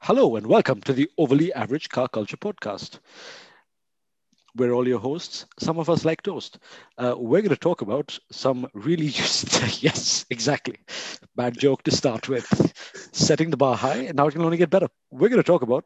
[0.00, 2.98] Hello and welcome to the Overly Average Car Culture Podcast.
[4.56, 5.46] We're all your hosts.
[5.58, 6.58] Some of us like toast.
[6.98, 10.78] Uh, we're going to talk about some really just, yes, exactly.
[11.36, 12.46] Bad joke to start with.
[13.12, 14.88] Setting the bar high, and now it can only get better.
[15.10, 15.84] We're going to talk about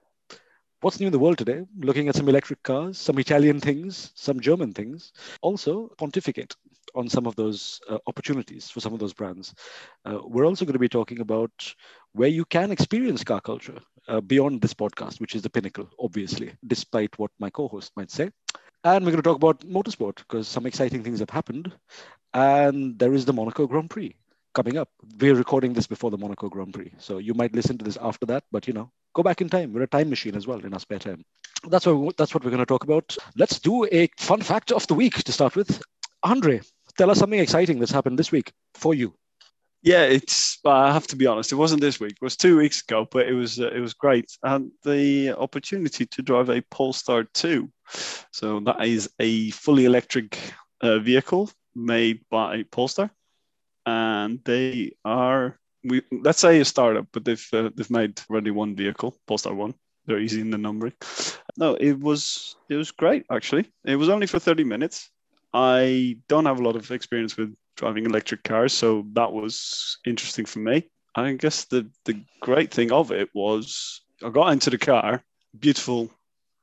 [0.81, 4.41] what's new in the world today, looking at some electric cars, some Italian things, some
[4.41, 5.13] German things.
[5.43, 6.57] Also, pontificate
[6.95, 9.55] on some of those uh, opportunities for some of those brands.
[10.05, 11.75] Uh, we're also going to be talking about
[12.13, 13.79] where you can experience car culture
[14.09, 18.11] uh, beyond this podcast, which is the pinnacle, obviously, despite what my co host might
[18.11, 18.31] say.
[18.85, 21.73] And we're going to talk about motorsport because some exciting things have happened.
[22.35, 24.15] And there is the Monaco Grand Prix
[24.55, 24.89] coming up.
[25.19, 26.93] We're recording this before the Monaco Grand Prix.
[26.99, 29.73] So you might listen to this after that, but you know, go back in time.
[29.73, 31.25] We're a time machine as well in our spare time.
[31.69, 33.17] That's what, that's what we're going to talk about.
[33.37, 35.83] Let's do a fun fact of the week to start with.
[36.25, 36.63] Andre,
[36.97, 39.15] tell us something exciting that's happened this week for you.
[39.83, 40.59] Yeah, it's.
[40.65, 41.53] I have to be honest.
[41.53, 42.13] It wasn't this week.
[42.13, 44.31] It was two weeks ago, but it was uh, it was great.
[44.43, 47.71] And the opportunity to drive a Polestar 2.
[48.33, 50.39] So that is a fully electric
[50.81, 53.11] uh, vehicle made by Polestar,
[53.85, 58.75] and they are we let's say a startup, but they've uh, they've made already one
[58.75, 59.75] vehicle, Polestar One.
[60.07, 60.95] They're easy in the numbering.
[61.59, 63.71] No, it was it was great actually.
[63.85, 65.11] It was only for 30 minutes.
[65.55, 70.45] I don't have a lot of experience with driving electric cars, so that was interesting
[70.45, 70.91] for me.
[71.15, 75.23] I guess the the great thing of it was I got into the car,
[75.59, 76.11] beautiful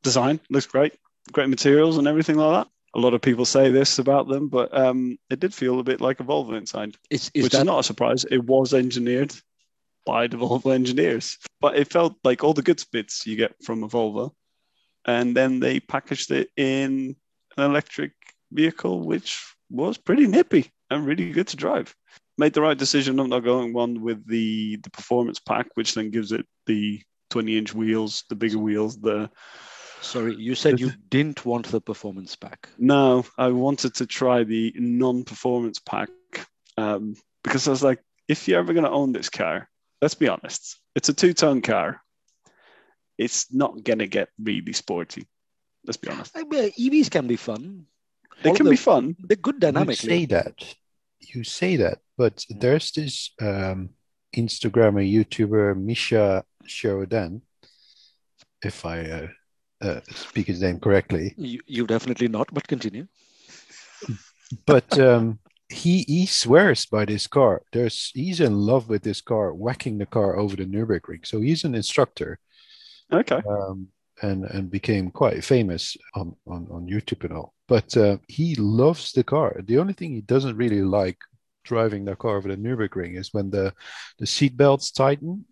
[0.03, 0.93] design, looks great,
[1.31, 2.71] great materials and everything like that.
[2.93, 6.01] A lot of people say this about them, but um, it did feel a bit
[6.01, 8.25] like a Volvo inside, Is, is which that is not a surprise.
[8.29, 9.33] It was engineered
[10.05, 13.83] by the Volvo engineers, but it felt like all the good bits you get from
[13.83, 14.33] a Volvo,
[15.05, 17.15] and then they packaged it in
[17.55, 18.11] an electric
[18.51, 21.95] vehicle, which was pretty nippy and really good to drive.
[22.37, 26.11] Made the right decision of not going one with the the performance pack, which then
[26.11, 28.97] gives it the 20 inch wheels, the bigger wheels.
[28.97, 29.29] The
[30.01, 32.69] Sorry, you said you didn't want the performance pack.
[32.77, 36.09] no, I wanted to try the non-performance pack
[36.77, 39.69] um, because I was like, if you're ever going to own this car,
[40.01, 42.01] let's be honest, it's a two-tone car.
[43.17, 45.27] It's not going to get really sporty.
[45.85, 46.31] Let's be honest.
[46.35, 47.85] I mean, EVs can be fun.
[48.43, 49.15] They can them- be fun.
[49.19, 50.03] They're good dynamics.
[50.03, 50.75] You say that.
[51.19, 53.89] You say that, but there's this um,
[54.35, 57.41] Instagrammer, YouTuber, Misha Charoudin,
[58.63, 59.27] if I uh,
[59.81, 61.33] uh, speak his name correctly.
[61.37, 63.07] You, you definitely not, but continue.
[64.65, 67.61] But um, he he swears by this car.
[67.71, 71.25] There's he's in love with this car, whacking the car over the Nürburgring.
[71.25, 72.39] So he's an instructor
[73.11, 73.41] Okay.
[73.49, 73.87] um,
[74.21, 77.53] and and became quite famous on, on, on YouTube and all.
[77.67, 79.55] But uh, he loves the car.
[79.63, 81.17] The only thing he doesn't really like
[81.63, 83.73] driving the car over the Nürburgring is when the
[84.19, 85.45] the seat belts tighten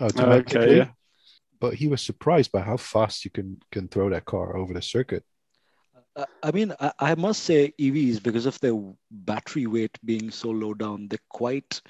[0.00, 0.60] automatically.
[0.60, 0.76] Okay.
[0.78, 0.88] Yeah.
[1.60, 4.82] But he was surprised by how fast you can can throw that car over the
[4.82, 5.24] circuit.
[6.16, 8.74] Uh, I mean, I, I must say EVs because of their
[9.10, 11.80] battery weight being so low down, they're quite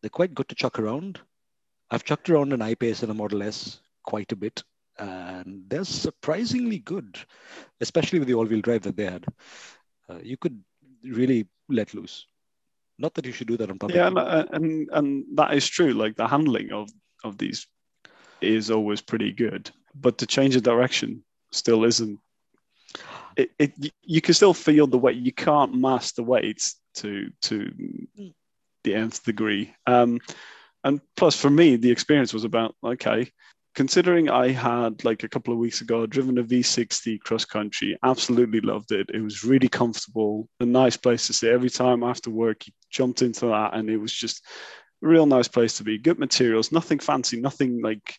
[0.00, 1.20] they're quite good to chuck around.
[1.90, 4.62] I've chucked around an I-Pace and a Model S quite a bit,
[4.98, 7.18] and they're surprisingly good,
[7.80, 9.24] especially with the all-wheel drive that they had.
[10.08, 10.62] Uh, you could
[11.04, 12.26] really let loose.
[12.98, 13.96] Not that you should do that on public.
[13.96, 15.92] Yeah, and, uh, and and that is true.
[15.94, 16.90] Like the handling of
[17.24, 17.66] of these
[18.40, 22.18] is always pretty good, but to change the direction still isn't.
[23.36, 23.72] It, it
[24.02, 25.16] you can still feel the weight.
[25.16, 27.72] You can't mask the weight to to
[28.84, 29.74] the nth degree.
[29.86, 30.18] Um,
[30.84, 33.30] and plus, for me, the experience was about okay.
[33.80, 38.60] Considering I had like a couple of weeks ago driven a V60 cross country, absolutely
[38.60, 39.08] loved it.
[39.14, 41.50] It was really comfortable, a nice place to sit.
[41.50, 44.44] Every time after work, you jumped into that, and it was just
[45.02, 45.96] a real nice place to be.
[45.96, 48.18] Good materials, nothing fancy, nothing like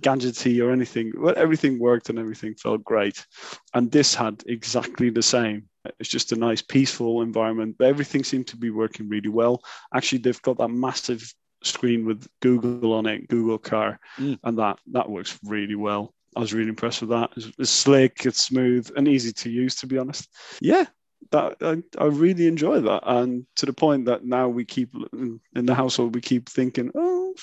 [0.00, 1.12] gadgety or anything.
[1.14, 3.26] Well, everything worked and everything felt great.
[3.74, 5.68] And this had exactly the same.
[6.00, 7.76] It's just a nice, peaceful environment.
[7.82, 9.62] Everything seemed to be working really well.
[9.94, 11.34] Actually, they've got that massive
[11.66, 14.38] screen with Google on it, Google Car, Mm.
[14.44, 16.14] and that that works really well.
[16.36, 17.30] I was really impressed with that.
[17.36, 19.74] It's, it's slick, it's smooth, and easy to use.
[19.76, 20.28] To be honest,
[20.60, 20.86] yeah,
[21.30, 25.40] that I, I really enjoy that, and to the point that now we keep in
[25.54, 27.34] in the household we keep thinking, oh,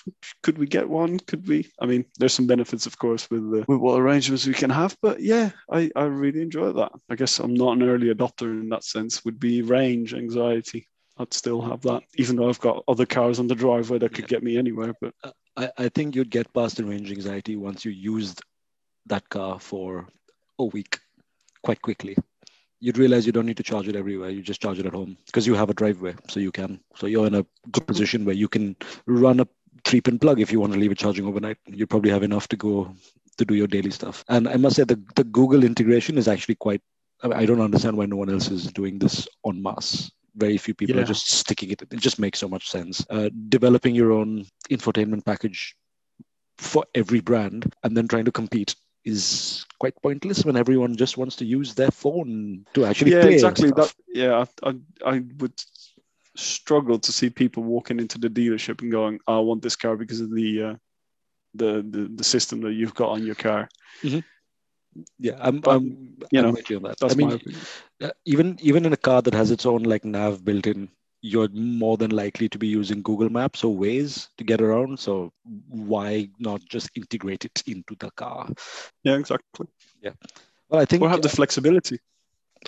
[0.44, 1.19] could we get one?
[1.19, 1.71] Could we?
[1.79, 4.97] I mean, there's some benefits, of course, with the, with what arrangements we can have,
[5.01, 6.91] but yeah, I I really enjoy that.
[7.09, 9.23] I guess I'm not an early adopter in that sense.
[9.23, 10.88] Would be range anxiety.
[11.19, 14.27] I'd still have that, even though I've got other cars on the driveway that could
[14.27, 14.94] get me anywhere.
[15.00, 18.42] But uh, I, I think you'd get past the range anxiety once you used
[19.07, 20.07] that car for
[20.57, 21.00] a week
[21.62, 22.16] quite quickly.
[22.80, 24.30] You'd realize you don't need to charge it everywhere.
[24.30, 26.80] You just charge it at home because you have a driveway, so you can.
[26.95, 29.48] So you're in a good position where you can run a
[29.83, 31.57] three pin plug if you want to leave it charging overnight.
[31.68, 32.95] You probably have enough to go
[33.38, 34.24] to do your daily stuff.
[34.30, 36.81] And I must say the, the Google integration is actually quite
[37.21, 40.10] I, mean, I don't understand why no one else is doing this en masse.
[40.35, 41.03] Very few people Yeah.
[41.03, 41.81] are just sticking it.
[41.81, 43.05] It just makes so much sense.
[43.09, 45.75] Uh, developing your own infotainment package
[46.57, 51.35] for every brand and then trying to compete is quite pointless when everyone just wants
[51.37, 53.71] to use their phone to actually yeah, play exactly.
[53.71, 54.75] That yeah, I, I
[55.15, 55.53] I would
[56.35, 60.19] struggle to see people walking into the dealership and going, "I want this car because
[60.19, 60.75] of the uh,
[61.55, 63.69] the, the the system that you've got on your car."
[65.19, 66.97] Yeah, I'm, But, I'm you I'm know, with you on that.
[67.00, 67.62] That's I mean, my opinion.
[68.01, 70.89] uh, even even in a car that has its own like nav built in,
[71.21, 75.00] you're more than likely to be using Google Maps or Waze to get around.
[75.00, 75.31] So
[75.68, 78.50] why not just integrate it into the car?
[79.03, 79.68] Yeah, exactly.
[80.01, 80.13] Yeah
[80.69, 82.00] well, I think Or have the flexibility.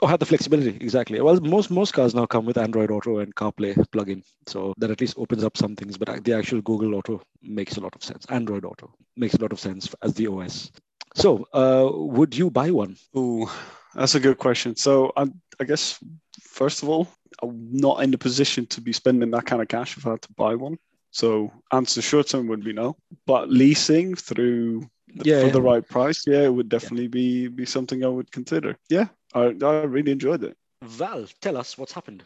[0.01, 1.21] or have the flexibility exactly.
[1.21, 5.01] Well, most most cars now come with Android Auto and CarPlay plugin, so that at
[5.01, 5.97] least opens up some things.
[5.97, 8.25] But the actual Google Auto makes a lot of sense.
[8.29, 10.71] Android Auto makes a lot of sense as the OS.
[11.15, 12.97] So, uh, would you buy one?
[13.17, 13.49] Ooh,
[13.93, 14.75] that's a good question.
[14.75, 15.27] So I,
[15.59, 15.99] I guess
[16.41, 17.07] first of all,
[17.41, 20.21] I'm not in the position to be spending that kind of cash if I had
[20.21, 20.77] to buy one.
[21.11, 22.95] So answer short term would be no.
[23.25, 25.51] But leasing through Yeah, for yeah.
[25.51, 28.77] the right price, yeah, it would definitely be be something I would consider.
[28.89, 30.55] Yeah, I, I really enjoyed it.
[30.83, 32.23] Val, tell us what's happened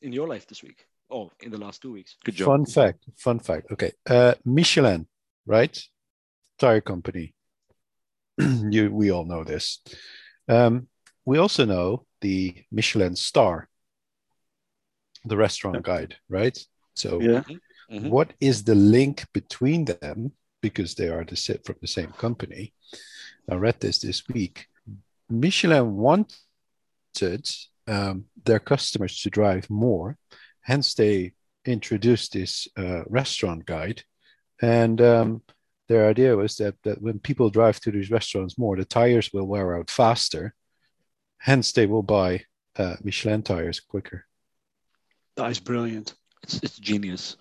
[0.00, 0.86] in your life this week.
[1.10, 2.16] Oh, in the last two weeks.
[2.24, 2.46] Good job.
[2.46, 3.04] Fun fact.
[3.16, 3.72] Fun fact.
[3.72, 3.92] Okay.
[4.06, 5.06] Uh, Michelin,
[5.46, 5.76] right?
[6.58, 7.34] Tire company.
[8.70, 9.80] you, we all know this.
[10.48, 10.88] Um,
[11.24, 13.68] we also know the Michelin star,
[15.24, 16.58] the restaurant guide, right?
[16.94, 17.42] So, Yeah,
[17.90, 18.10] Mhm.
[18.10, 20.32] what is the link between them?
[20.62, 22.72] Because they are the sa- from the same company.
[23.50, 24.66] I read this this week.
[25.28, 27.50] Michelin wanted
[27.86, 30.16] um, their customers to drive more,
[30.62, 31.34] hence they
[31.66, 34.02] introduced this uh, restaurant guide.
[34.62, 35.42] And um,
[35.88, 39.46] their idea was that, that when people drive to these restaurants more, the tires will
[39.46, 40.54] wear out faster.
[41.38, 42.44] Hence, they will buy
[42.76, 44.24] uh, Michelin tires quicker.
[45.36, 46.14] that is brilliant.
[46.42, 47.36] It's, it's genius.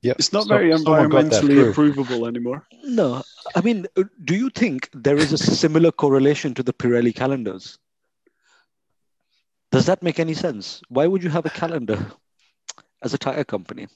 [0.00, 2.66] Yeah, It's not so- very someone got that environmentally approvable anymore.
[2.84, 3.22] No,
[3.56, 7.78] I mean, uh, do you think there is a similar correlation to the Pirelli calendars?
[9.72, 10.80] Does that make any sense?
[10.88, 11.98] Why would you have a calendar
[13.02, 13.88] as a tire company?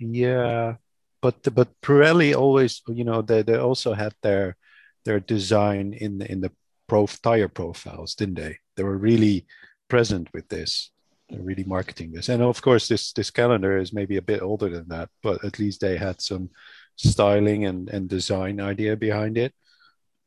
[0.00, 0.76] Yeah,
[1.24, 4.56] but but Pirelli always, you know, they, they also had their
[5.06, 6.52] their design in the in the
[6.86, 8.58] pro tire profiles, didn't they?
[8.76, 9.46] They were really
[9.88, 10.90] present with this.
[11.30, 14.68] They're really marketing this, and of course, this this calendar is maybe a bit older
[14.68, 16.50] than that, but at least they had some
[16.96, 19.54] styling and and design idea behind it.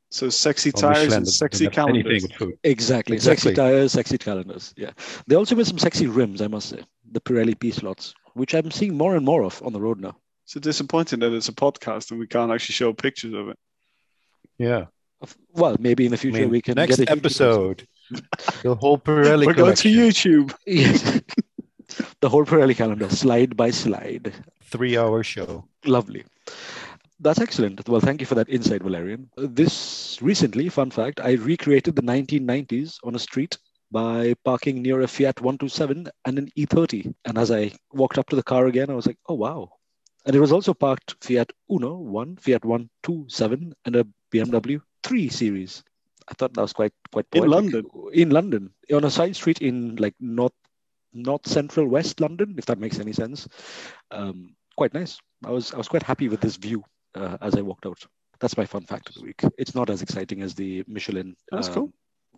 [0.10, 2.06] So sexy Well, tires and sexy calendars.
[2.06, 2.58] anything with food.
[2.64, 3.16] Exactly.
[3.18, 3.52] Exactly.
[3.52, 4.74] Sexy tires, sexy calendars.
[4.78, 4.94] Yeah.
[5.28, 6.82] They also made some sexy rims, I must say.
[7.12, 10.16] The Pirelli P slots, which I'm seeing more and more of on the road now.
[10.48, 13.58] So disappointing that it's a podcast and we can't actually show pictures of it.
[14.58, 14.86] Yeah.
[15.52, 17.86] Well, maybe in the I future mean, we can next get a episode,
[18.64, 20.54] the whole Pirelli We're going to YouTube.
[20.66, 21.22] Yes.
[22.22, 24.32] the whole Pirelli calendar, slide by slide.
[24.64, 25.68] three-hour show.
[25.86, 26.24] Lovely.
[27.20, 27.88] That's excellent.
[27.90, 29.30] Well, thank you for that insight, Valerian.
[29.38, 33.58] Uh, This recently, fun fact, I recreated the 1990s on a street
[33.92, 37.14] by parking near a Fiat 127 and an E30.
[37.26, 39.72] And as I walked up to the car again, I was like, oh, wow.
[40.27, 45.84] And it was also parked Fiat Uno 1, Fiat 127, and a BMW 3 Series.
[46.27, 47.48] I thought that was quite quite In.
[47.48, 47.86] London?
[48.12, 50.51] In London, on a side street in like north
[51.13, 53.48] north central west London, if that makes any sense.
[54.12, 55.17] Um, quite nice.
[55.46, 56.84] I was I was quite happy with this view
[57.15, 58.05] uh, as I walked out.
[58.41, 59.41] That's my fun fact of the week.
[59.57, 61.93] It's not as exciting as the Michelin That's um, cool.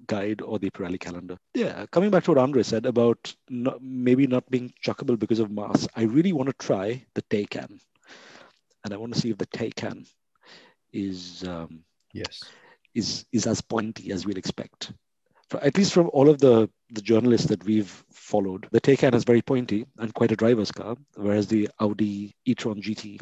[0.07, 1.37] Guide or the Pirelli calendar.
[1.53, 5.51] Yeah, coming back to what Andre said about not, maybe not being chuckable because of
[5.51, 7.79] mass, I really want to try the Taycan,
[8.83, 10.07] and I want to see if the Taycan
[10.93, 12.43] is um, Yes.
[12.95, 14.91] is is as pointy as we'd expect.
[15.49, 19.23] For, at least from all of the the journalists that we've followed, the Taycan is
[19.23, 23.19] very pointy and quite a driver's car, whereas the Audi e-tron GT,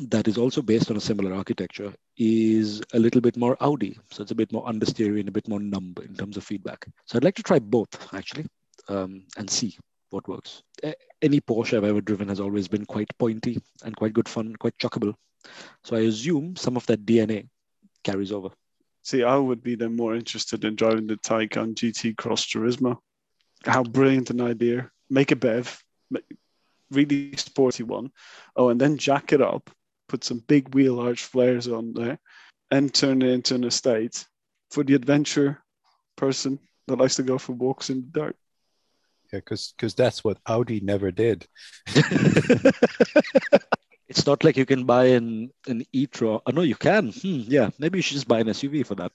[0.00, 3.98] that is also based on a similar architecture, is a little bit more Audi.
[4.10, 6.86] So it's a bit more understeery and a bit more numb in terms of feedback.
[7.06, 8.46] So I'd like to try both actually,
[8.88, 9.76] um, and see
[10.10, 10.62] what works.
[10.82, 14.56] A- Any Porsche I've ever driven has always been quite pointy and quite good fun,
[14.56, 15.14] quite chuckable.
[15.84, 17.48] So I assume some of that DNA
[18.02, 18.48] carries over.
[19.02, 22.98] See, I would be then more interested in driving the Taycan GT Cross Turismo.
[23.64, 24.90] How brilliant an idea.
[25.10, 25.84] Make a BEV,
[26.90, 28.10] really sporty one.
[28.56, 29.70] Oh, and then jack it up,
[30.12, 32.18] put some big wheel arch flares on there,
[32.70, 34.26] and turn it into an estate
[34.70, 35.62] for the adventure
[36.16, 38.36] person that likes to go for walks in the dark.
[39.32, 41.46] Yeah, because that's what Audi never did.
[44.12, 46.40] It's not like you can buy an an e-tron.
[46.44, 47.12] Oh, no, you can.
[47.12, 49.12] Hmm, yeah, maybe you should just buy an SUV for that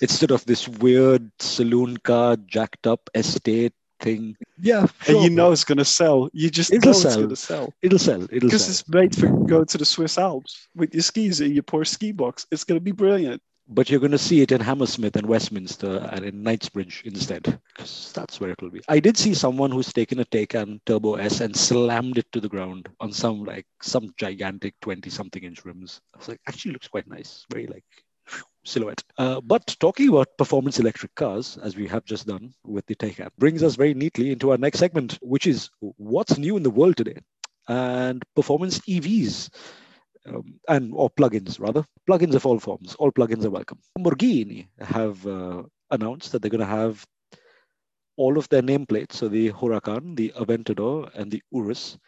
[0.00, 4.36] instead of this weird saloon car, jacked up estate thing.
[4.58, 6.28] Yeah, sure, and you know it's going to sell.
[6.32, 7.16] You just It'll know it's sell.
[7.16, 8.22] going to sell it'll sell.
[8.24, 11.52] It'll sell because it's made for go to the Swiss Alps with your skis in
[11.52, 12.46] your poor ski box.
[12.50, 13.42] It's going to be brilliant.
[13.68, 18.12] But you're going to see it in Hammersmith and Westminster and in Knightsbridge instead, because
[18.14, 18.80] that's where it will be.
[18.88, 22.48] I did see someone who's taken a Taycan Turbo S and slammed it to the
[22.48, 26.00] ground on some like some gigantic 20 something inch rims.
[26.14, 27.44] I was like, actually looks quite nice.
[27.50, 27.84] Very like
[28.66, 29.02] silhouette.
[29.18, 33.30] Uh, but talking about performance electric cars, as we have just done with the Taycan,
[33.38, 36.96] brings us very neatly into our next segment, which is what's new in the world
[36.96, 37.18] today
[37.68, 39.50] and performance EVs
[40.26, 41.84] um, and or plugins rather.
[42.08, 42.94] Plugins of all forms.
[42.96, 43.78] All plugins are welcome.
[43.98, 47.04] Lamborghini have uh, announced that they're going to have
[48.16, 51.98] all of their nameplates so the huracan the aventador and the urus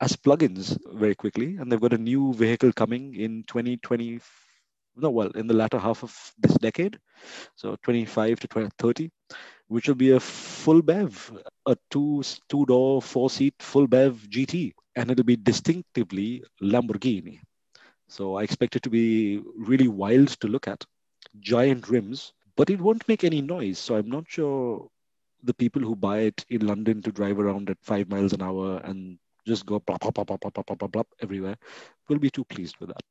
[0.00, 1.56] as plugins very quickly.
[1.56, 4.20] And they've got a new vehicle coming in 2020
[4.96, 6.98] no well in the latter half of this decade
[7.54, 9.10] so 25 to 2030
[9.68, 11.32] which will be a full bev
[11.66, 17.40] a two two door four seat full bev gt and it'll be distinctively lamborghini
[18.08, 20.84] so I expect it to be really wild to look at.
[21.40, 23.78] Giant rims, but it won't make any noise.
[23.78, 24.88] So I'm not sure
[25.42, 28.78] the people who buy it in London to drive around at five miles an hour
[28.78, 31.56] and just go plop, plop, plop, plop, plop, plop, plop, plop everywhere
[32.08, 33.02] will be too pleased with that.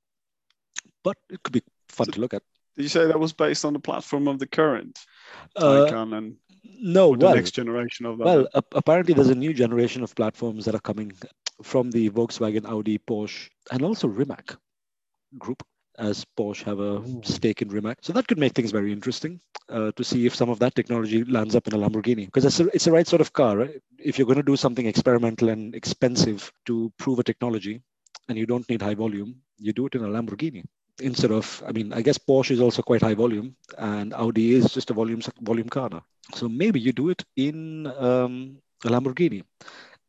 [1.03, 2.43] But it could be fun to look at.
[2.75, 4.99] Did you say that was based on the platform of the current
[5.55, 6.35] Uh, Taycan and
[6.81, 8.25] no, or the well, next generation of that?
[8.25, 11.11] Well, ap- apparently there's a new generation of platforms that are coming
[11.61, 14.57] from the Volkswagen, Audi, Porsche, and also Rimac
[15.37, 15.63] group,
[15.99, 17.97] as Porsche have a stake in Rimac.
[18.01, 21.23] So that could make things very interesting uh, to see if some of that technology
[21.23, 23.57] lands up in a Lamborghini, because it's, a, it's the right sort of car.
[23.57, 23.81] Right?
[23.99, 27.81] If you're going to do something experimental and expensive to prove a technology,
[28.29, 30.63] and you don't need high volume, you do it in a Lamborghini
[31.01, 31.63] instead of.
[31.67, 34.93] I mean, I guess Porsche is also quite high volume, and Audi is just a
[34.93, 36.03] volume volume car now.
[36.35, 39.43] So maybe you do it in um, a Lamborghini.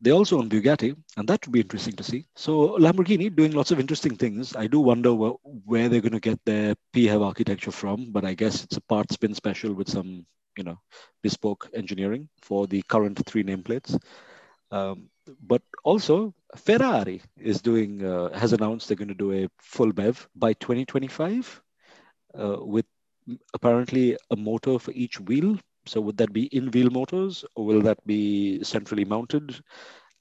[0.01, 2.27] They also own Bugatti, and that would be interesting to see.
[2.37, 4.55] So Lamborghini doing lots of interesting things.
[4.55, 8.35] I do wonder wh- where they're going to get their PHEV architecture from, but I
[8.35, 10.27] guess it's a part spin special with some,
[10.59, 10.79] you know,
[11.23, 13.99] bespoke engineering for the current three nameplates.
[14.71, 19.93] Um, but also Ferrari is doing uh, has announced they're going to do a full
[19.93, 21.63] BEV by 2025
[22.39, 22.87] uh, with
[23.55, 25.59] apparently a motor for each wheel.
[25.87, 29.61] So would that be in wheel motors or will that be centrally mounted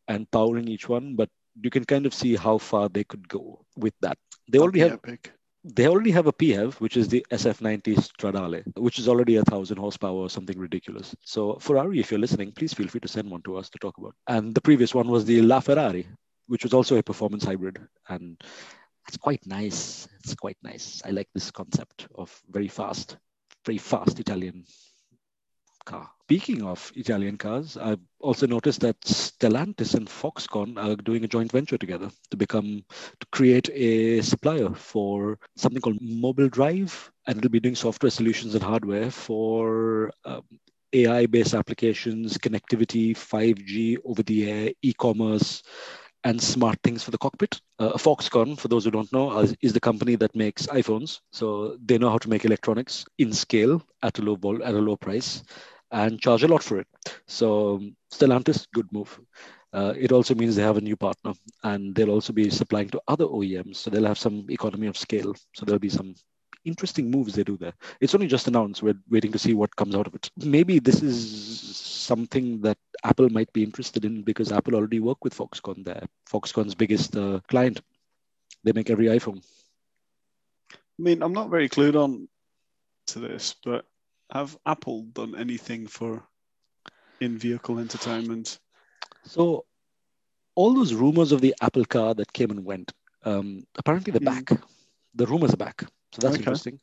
[0.07, 1.15] and powering each one?
[1.15, 1.29] But
[1.61, 4.17] you can kind of see how far they could go with that.
[4.49, 5.33] They already have epic.
[5.63, 9.77] They already have a PHEV, which is the SF90 Stradale, which is already a thousand
[9.77, 11.15] horsepower or something ridiculous.
[11.21, 13.97] So Ferrari, if you're listening, please feel free to send one to us to talk
[13.97, 14.13] about.
[14.27, 16.07] And the previous one was the La Ferrari,
[16.47, 17.79] which was also a performance hybrid,
[18.09, 18.41] and
[19.07, 20.07] it's quite nice.
[20.23, 21.01] It's quite nice.
[21.05, 23.17] I like this concept of very fast,
[23.65, 24.65] very fast Italian
[25.85, 26.09] car.
[26.23, 31.51] Speaking of Italian cars, I've also noticed that Stellantis and Foxconn are doing a joint
[31.51, 32.83] venture together to become
[33.19, 38.55] to create a supplier for something called Mobile Drive, and it'll be doing software solutions
[38.55, 40.43] and hardware for um,
[40.93, 45.61] AI-based applications, connectivity, 5G, over-the-air, e-commerce,
[46.23, 47.59] and smart things for the cockpit.
[47.79, 51.97] Uh, Foxconn, for those who don't know, is, the company that makes iPhones, so they
[51.97, 55.43] know how to make electronics in scale at a low vol- at a low price
[55.93, 56.87] and charge a lot for it.
[57.27, 57.79] So
[58.11, 59.19] Stellantis, good move.
[59.71, 61.33] Uh, it also means they have a new partner,
[61.63, 63.77] and they'll also be supplying to other OEMs.
[63.77, 65.33] So they'll have some economy of scale.
[65.53, 66.15] So there'll be some
[66.65, 67.73] interesting moves they do there.
[67.99, 68.83] It's only just announced.
[68.83, 70.29] We're waiting to see what comes out of it.
[70.37, 75.35] Maybe this is something that Apple might be interested in because Apple already work with
[75.35, 76.05] Foxconn there.
[76.29, 77.81] Foxconn's biggest uh, client.
[78.63, 79.43] They make every iPhone.
[80.71, 82.27] I mean, I'm not very clued on
[83.07, 83.85] to this, but
[84.33, 86.27] have Apple done anything for
[87.21, 88.59] in-vehicle entertainment?
[89.25, 89.65] So
[90.55, 92.91] all those rumors of the Apple car that came and went,
[93.23, 94.35] um, apparently they're Hmm.
[94.35, 94.51] back.
[95.15, 95.83] The rumors are back.
[96.13, 96.39] So that's Okay.
[96.39, 96.79] interesting.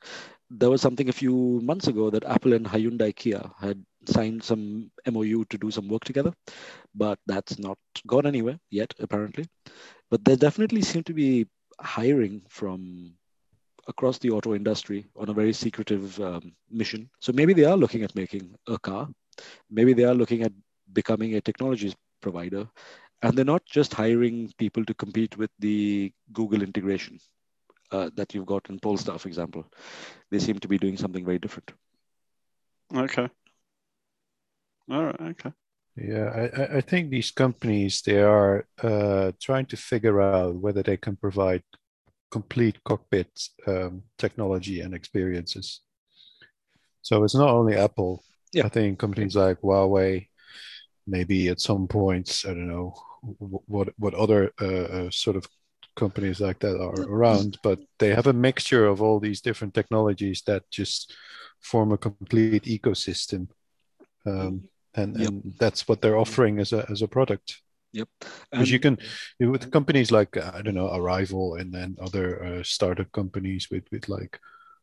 [0.50, 4.90] There was something a few months ago that Apple and Hyundai Kia had signed some
[5.06, 6.32] MOU to do some work together,
[6.94, 9.46] but that's not gone anywhere yet, apparently.
[10.10, 11.46] But there definitely seem to be
[11.80, 13.14] hiring from
[13.88, 17.10] across the auto industry on a very secretive um, mission.
[17.20, 19.08] So maybe they are looking at making a car.
[19.70, 20.52] Maybe they are looking at
[20.92, 22.68] becoming a technologies provider.
[23.22, 27.18] And they're not just hiring people to compete with the Google integration
[27.92, 29.64] uh, that you've got in Polestar, for example.
[30.30, 31.72] They seem to be doing something very different.
[32.94, 33.28] Okay.
[34.90, 35.20] All right.
[35.20, 35.52] Okay.
[35.96, 40.82] Yeah, I, I- I think these companies they are uh, trying to figure out whether
[40.82, 41.62] they can provide
[42.30, 43.28] complete cockpit
[43.66, 45.80] um, technology and experiences.
[47.02, 48.22] So it's not only Apple.
[48.52, 48.66] Yeah.
[48.66, 50.28] I think companies like Huawei,
[51.06, 54.66] maybe at some points, I don't know what what other uh,
[55.06, 55.46] uh, sort of
[55.96, 60.42] companies like that are around, but they have a mixture of all these different technologies
[60.46, 61.14] that just
[61.60, 63.48] form a complete ecosystem.
[64.26, 65.28] Um, and, Yep.
[65.28, 67.62] and that's what they're offering as a as a product
[68.50, 68.98] because you can
[69.40, 73.84] with companies like uh, I don't know Arrival and then other uh, startup companies with
[73.92, 74.38] with like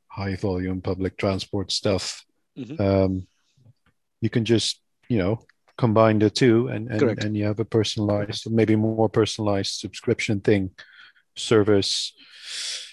[0.08, 2.26] high volume public transport stuff.
[2.58, 2.80] Mhm.
[2.80, 3.28] Um,
[4.22, 5.40] you can just you know
[5.78, 7.24] combine the two and and, Correct.
[7.24, 10.72] and you have a personalized maybe more personalized subscription thing
[11.36, 12.14] service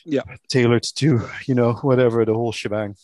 [0.04, 0.22] Yeah.
[0.48, 1.06] tailored to
[1.48, 2.94] you know whatever the whole shebang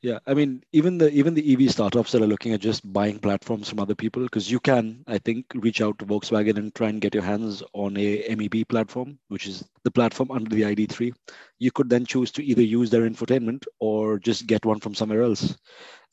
[0.00, 3.18] Yeah, I mean, even the even the EV startups that are looking at just buying
[3.18, 6.88] platforms from other people, because you can, I think, reach out to Volkswagen and try
[6.88, 11.12] and get your hands on a MEB platform, which is the platform under the ID3.
[11.58, 15.22] You could then choose to either use their infotainment or just get one from somewhere
[15.22, 15.56] else.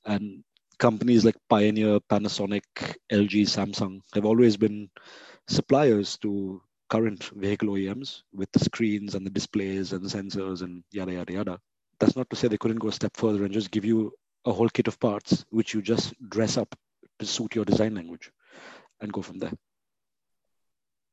[0.06, 0.44] And
[0.80, 2.64] companies like Pioneer, Panasonic,
[3.12, 4.90] LG, Samsung have always been
[5.48, 10.84] suppliers to current vehicle OEMs with the screens and the displays and the sensors and
[10.92, 11.60] yada yada yada
[12.04, 14.12] that's not to say they couldn't go a step further and just give you
[14.46, 16.76] a whole kit of parts which you just dress up
[17.18, 18.30] to suit your design language
[19.02, 19.54] and go from there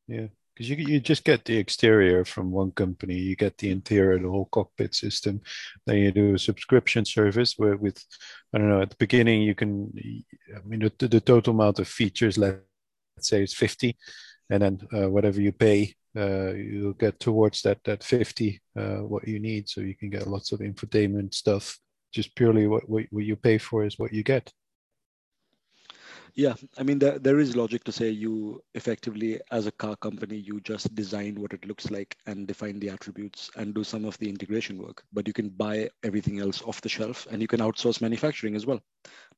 [0.08, 4.18] Yeah, because you you just get the exterior from one company, you get the interior,
[4.18, 5.40] the whole cockpit system.
[5.86, 8.04] Then you do a subscription service where with
[8.52, 9.92] I don't know at the beginning you can
[10.56, 13.96] I mean the, the total amount of features let's say it's 50
[14.50, 19.26] and then uh, whatever you pay uh, you'll get towards that that 50 uh, what
[19.28, 19.68] you need.
[19.68, 21.78] So you can get lots of infotainment stuff.
[22.12, 24.52] Just purely what, what, what you pay for is what you get.
[26.34, 30.36] Yeah i mean there, there is logic to say you effectively as a car company
[30.36, 34.16] you just design what it looks like and define the attributes and do some of
[34.18, 35.02] the integration work.
[35.12, 38.64] But you can buy everything else off the shelf and you can outsource manufacturing as
[38.64, 38.80] well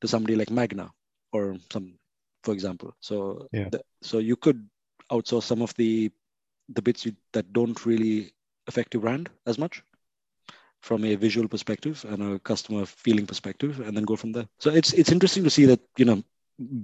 [0.02, 0.90] to somebody like magna
[1.32, 1.94] or some
[2.44, 2.92] for example.
[3.00, 3.68] So Yeah.
[3.70, 4.68] the- so you could
[5.10, 6.10] outsource some of the
[6.74, 8.32] the bits you, that don't really
[8.66, 9.82] affect your brand as much
[10.80, 14.70] from a visual perspective and a customer feeling perspective and then go from there so
[14.70, 16.22] it's it's interesting to see that you know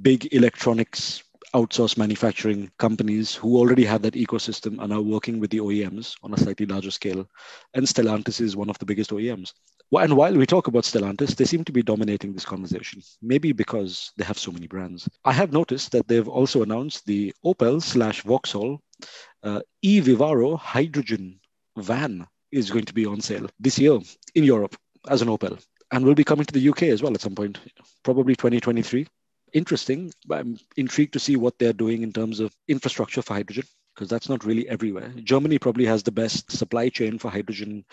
[0.02, 1.22] big electronics
[1.54, 6.34] outsource manufacturing companies who already have that ecosystem are now working with the OEMs on
[6.34, 7.26] a slightly larger scale.
[7.74, 9.52] And Stellantis is one of the biggest OEMs.
[9.92, 14.12] And while we talk about Stellantis, they seem to be dominating this conversation, maybe because
[14.18, 15.08] they have so many brands.
[15.24, 18.82] I have noticed that they've also announced the Opel slash Vauxhall
[19.42, 21.40] uh, e Vivaro hydrogen
[21.76, 23.98] van is going to be on sale this year
[24.34, 24.76] in Europe
[25.08, 25.58] as an Opel
[25.92, 27.58] and will be coming to the UK as well at some point,
[28.02, 29.06] probably 2023
[29.52, 30.12] interesting.
[30.30, 34.28] I'm intrigued to see what they're doing in terms of infrastructure for hydrogen, because that's
[34.28, 35.12] not really everywhere.
[35.22, 37.84] Germany probably has the best supply chain for hydrogen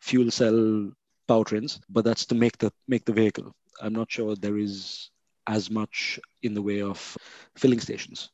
[0.00, 0.90] fuel cell
[1.28, 3.54] powertrains, but that's to make the make the vehicle.
[3.80, 5.10] I'm not sure there is
[5.46, 7.16] as much in the way of
[7.56, 8.30] filling stations.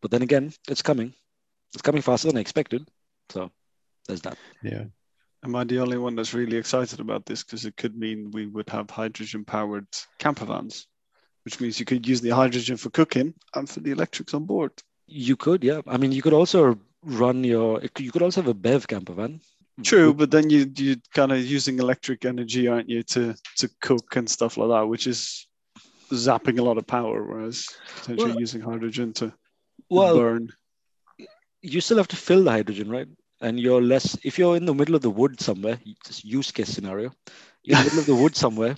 [0.00, 1.14] But then again, it's coming.
[1.76, 2.88] It's coming faster than I expected.
[3.28, 3.50] So
[4.08, 4.38] there's that.
[4.62, 4.84] yeah
[5.44, 7.44] Am I the only one that's really excited about this?
[7.44, 9.86] Because it could mean we would have hydrogen powered
[10.18, 10.86] camper vans,
[11.44, 14.72] which means you could use the hydrogen for cooking and for the electrics on board.
[15.06, 15.82] You could, yeah.
[15.86, 17.82] I mean, you could also run your.
[17.98, 19.40] You could also have a BEV camper van.
[19.84, 24.16] True, but then you you kind of using electric energy, aren't you, to to cook
[24.16, 25.46] and stuff like that, which is
[26.10, 29.34] zapping a lot of power, whereas potentially Well- using hydrogen to
[29.90, 30.48] Well, burn.
[31.66, 33.08] You still have to fill the hydrogen, right?
[33.40, 35.78] And you're less if you're in the middle of the wood somewhere.
[36.06, 37.12] Just use case scenario.
[37.62, 38.76] You're in the middle of the wood somewhere.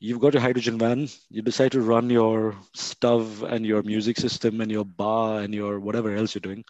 [0.00, 1.08] You've got your hydrogen van.
[1.30, 5.80] You decide to run your stove and your music system and your bar and your
[5.80, 6.64] whatever else you're doing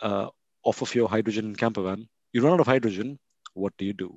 [0.00, 0.28] uh,
[0.64, 2.08] off of your hydrogen camper van.
[2.32, 3.18] You run out of hydrogen.
[3.54, 4.16] What do you do?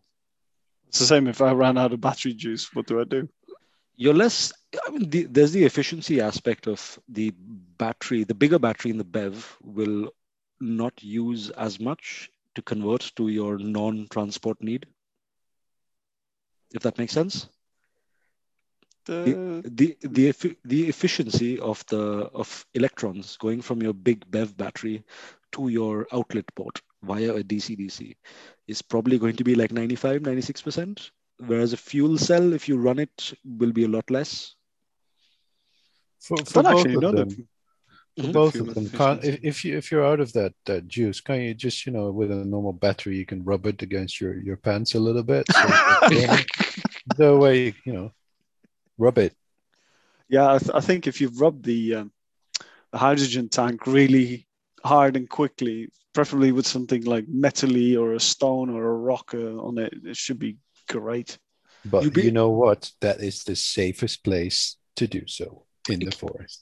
[0.88, 2.70] It's the same if I ran out of battery juice.
[2.74, 3.28] What do I do?
[3.96, 4.52] you're less
[4.88, 7.32] i mean the, there's the efficiency aspect of the
[7.78, 10.10] battery the bigger battery in the bev will
[10.64, 14.86] not use as much to convert to your non-transport need?
[16.74, 17.48] If that makes sense?
[19.06, 24.56] The, the the effi- the efficiency of the of electrons going from your big bev
[24.56, 25.04] battery
[25.52, 28.16] to your outlet port via a dc dc
[28.68, 31.12] is probably going to be like 95 96%
[31.48, 34.56] whereas a fuel cell if you run it will be a lot less.
[36.22, 37.50] For, I for don't both actually of know them
[38.16, 38.34] the- For Mhm.
[38.34, 38.90] both of them.
[38.90, 41.92] Can't, if, if you if you're out of that that juice, can't you just you
[41.92, 45.24] know with a normal battery you can rub it against your your pants a little
[45.24, 45.46] bit?
[45.52, 45.62] So
[47.18, 48.12] the way you know,
[48.98, 49.34] rub it.
[50.30, 52.12] Yeah, I, th- I think if you rub the um,
[52.92, 54.48] the hydrogen tank really
[54.86, 59.58] hard and quickly, preferably with something like metally or a stone or a rock uh,
[59.58, 59.94] on it.
[60.06, 61.38] It should be great.
[61.86, 62.92] But be- you know what?
[63.02, 66.62] That is the safest place to do so in the forest.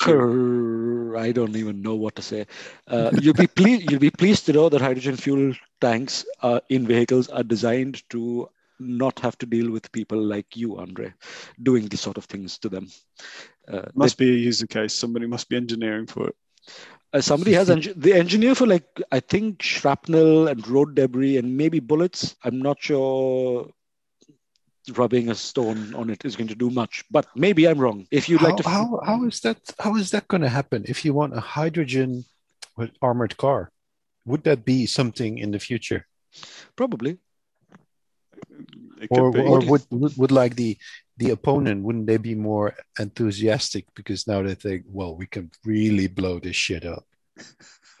[0.00, 2.46] I don't even know what to say.
[2.86, 3.90] Uh, you'll be pleased.
[3.90, 8.48] You'll be pleased to know that hydrogen fuel tanks uh, in vehicles are designed to
[8.78, 11.12] not have to deal with people like you, Andre,
[11.62, 12.88] doing these sort of things to them.
[13.68, 14.92] Uh, Must be a user case.
[14.94, 16.36] Somebody must be engineering for it.
[17.12, 21.78] Uh, somebody has the engineer for like I think shrapnel and road debris and maybe
[21.78, 22.34] bullets.
[22.42, 23.68] I'm not sure
[24.96, 28.06] rubbing a stone on it is going to do much, but maybe I'm wrong.
[28.10, 29.58] If you'd how, like to, how, how is that?
[29.78, 30.84] How is that going to happen?
[30.88, 32.24] If you want a hydrogen
[33.00, 33.70] armored car,
[34.24, 36.06] would that be something in the future?
[36.76, 37.18] probably
[39.10, 40.76] or, or would, would would like the
[41.16, 46.06] the opponent wouldn't they be more enthusiastic because now they think well we can really
[46.06, 47.06] blow this shit up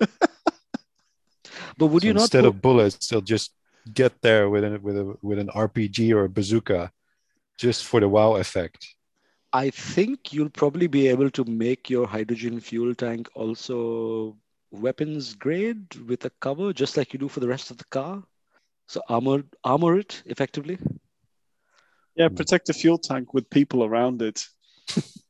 [1.78, 3.52] but would So you not instead of bullets they'll just
[3.92, 6.90] get there with an with a with an rpg or a bazooka
[7.58, 8.94] just for the wow effect
[9.52, 14.38] I think you'll probably be able to make your hydrogen fuel tank also
[14.70, 18.22] weapons grade with a cover, just like you do for the rest of the car.
[18.88, 20.78] So armor armor it effectively.
[22.16, 24.46] Yeah, protect the fuel tank with people around it.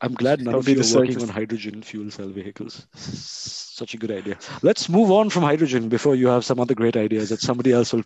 [0.00, 2.86] I'm glad none That'll of you are working on hydrogen fuel cell vehicles.
[2.94, 4.38] Such a good idea.
[4.62, 7.92] Let's move on from hydrogen before you have some other great ideas that somebody else
[7.92, 8.04] will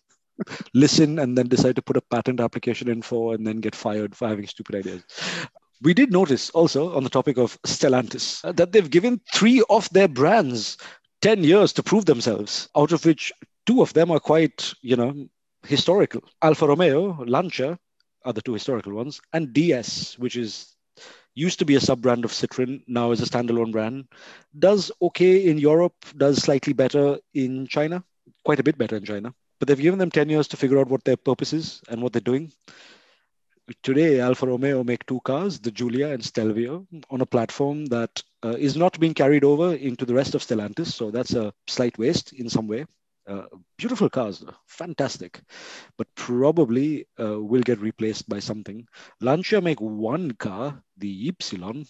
[0.74, 4.14] listen and then decide to put a patent application in for and then get fired
[4.16, 5.02] for having stupid ideas.
[5.82, 9.88] We did notice also on the topic of Stellantis uh, that they've given three of
[9.90, 10.76] their brands
[11.22, 13.32] 10 years to prove themselves, out of which
[13.66, 15.14] two of them are quite, you know,
[15.66, 16.22] historical.
[16.42, 17.78] Alfa Romeo, Lancia
[18.24, 20.76] are the two historical ones, and DS, which is
[21.40, 24.06] used to be a sub brand of Citroen, now is a standalone brand.
[24.58, 28.04] Does okay in Europe, does slightly better in China,
[28.44, 29.34] quite a bit better in China.
[29.58, 32.12] But they've given them 10 years to figure out what their purpose is and what
[32.12, 32.52] they're doing.
[33.82, 38.56] Today, Alfa Romeo make two cars, the Giulia and Stelvio, on a platform that uh,
[38.58, 40.88] is not being carried over into the rest of Stellantis.
[40.88, 42.86] So that's a slight waste in some way.
[43.26, 43.44] Uh,
[43.76, 45.40] beautiful cars, fantastic,
[45.96, 48.86] but probably uh, will get replaced by something.
[49.20, 51.86] Lancia make one car, the Ypsilon,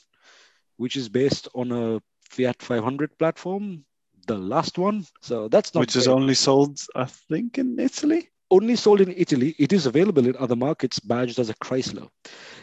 [0.77, 3.85] which is based on a Fiat 500 platform,
[4.27, 5.05] the last one.
[5.21, 8.29] So that's not which is only sold, I think, in Italy.
[8.51, 9.55] only sold in Italy.
[9.59, 12.09] It is available in other markets, badged as a Chrysler.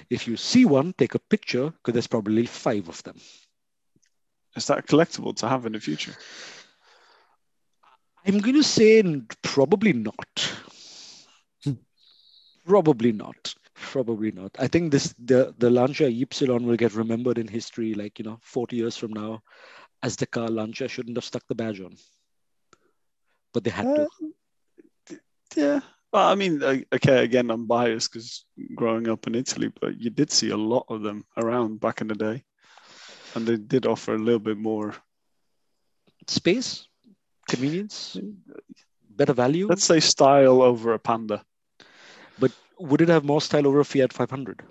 [0.10, 3.18] If you see one, take a picture because there's probably five of them.
[4.56, 6.14] Is that collectible to have in the future?
[8.28, 9.02] I'm going to say
[9.42, 10.54] probably not.
[12.66, 13.56] probably not.
[13.76, 14.52] Probably not.
[14.60, 18.40] I think this the the Lancia Ypsilon will get remembered in history, like you know,
[18.42, 19.42] 40 years from now,
[20.04, 21.96] as the car Lancia shouldn't have stuck the badge on,
[23.54, 24.02] but they had to.
[24.02, 25.16] Uh,
[25.56, 25.80] yeah.
[26.12, 30.32] Well, I mean, okay, again, I'm biased because growing up in Italy, but you did
[30.32, 32.44] see a lot of them around back in the day.
[33.36, 34.96] And they did offer a little bit more,
[36.28, 36.87] Space,
[37.48, 38.18] convenience,
[39.10, 39.68] better value.
[39.68, 41.44] let's say, style over a Panda.
[42.40, 44.64] But would it have more style over a Fiat 500?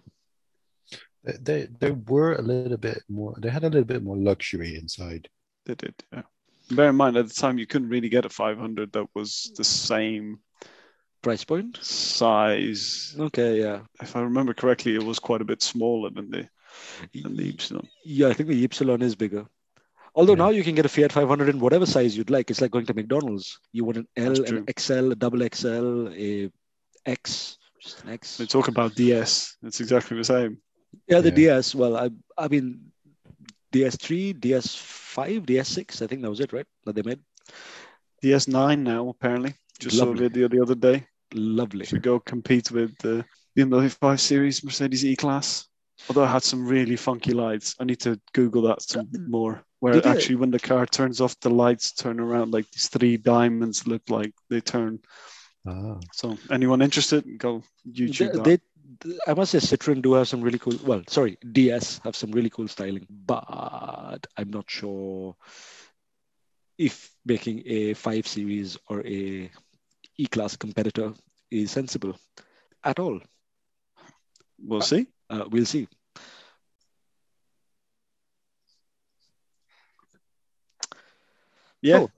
[1.25, 4.77] They- they they were a little bit more they had a little bit more luxury
[4.77, 5.29] inside
[5.65, 6.23] They did, yeah.
[6.71, 9.65] Bear in mind, at the time, you couldn't really get a 500 that was the
[9.65, 10.39] same
[11.23, 11.79] Price point?
[11.83, 13.17] size.
[13.19, 13.81] Okay, yeah.
[14.01, 16.49] If I remember correctly, it was quite a bit smaller than the,
[17.23, 17.89] than the Ypsilon.
[18.05, 19.47] Yeah, I think the Ypsilon is bigger.
[20.17, 20.45] Although Yeah.
[20.45, 22.51] now you can get a Fiat 500 in whatever size you'd like.
[22.51, 23.61] It's like going to McDonald's.
[23.73, 26.51] You want an L, an XL, a double XL, a
[27.05, 28.39] X, just an X.
[28.39, 29.57] They talk about DS.
[29.63, 30.59] It's exactly the same.
[31.07, 31.59] Yeah, the Yeah.
[31.61, 31.75] DS.
[31.75, 32.91] Well, I, I mean,
[33.73, 36.01] DS3, DS5, DS6.
[36.01, 36.67] I think that was it, right?
[36.87, 37.21] That they made.
[38.23, 39.55] DS9 now, apparently.
[39.79, 40.29] Just saw a Lovely.
[40.29, 41.07] video the other day.
[41.35, 41.85] Lovely.
[41.85, 43.23] Should go compete with the
[43.57, 45.69] BMW 5 Series Mercedes E Class.
[46.09, 47.75] Although it had some really funky lights.
[47.81, 49.29] I need to Google that some mm.
[49.29, 49.65] more.
[49.87, 53.87] Where actually, when the car turns off, the lights turn around like these three diamonds
[53.87, 54.99] look like they turn.
[55.67, 58.43] ah So, anyone interested, go YouTube.
[58.43, 58.59] They,
[59.05, 60.75] they, I must say, Citroen do have some really cool.
[60.85, 65.37] Well, sorry, DS have some really cool styling, but I'm not sure
[66.79, 69.51] if making a five series or a
[70.19, 71.13] E-class competitor
[71.51, 72.19] is sensible
[72.83, 73.21] at all.
[74.59, 75.07] We'll see.
[75.31, 75.87] Uh, we'll see.
[81.87, 81.99] Yeah.
[81.99, 82.11] Oh.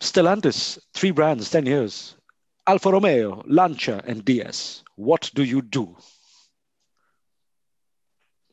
[0.00, 2.16] Stellantis, three brands, ten years.
[2.66, 4.84] Alfa Romeo, Lancia, and DS.
[4.94, 5.96] What do you do?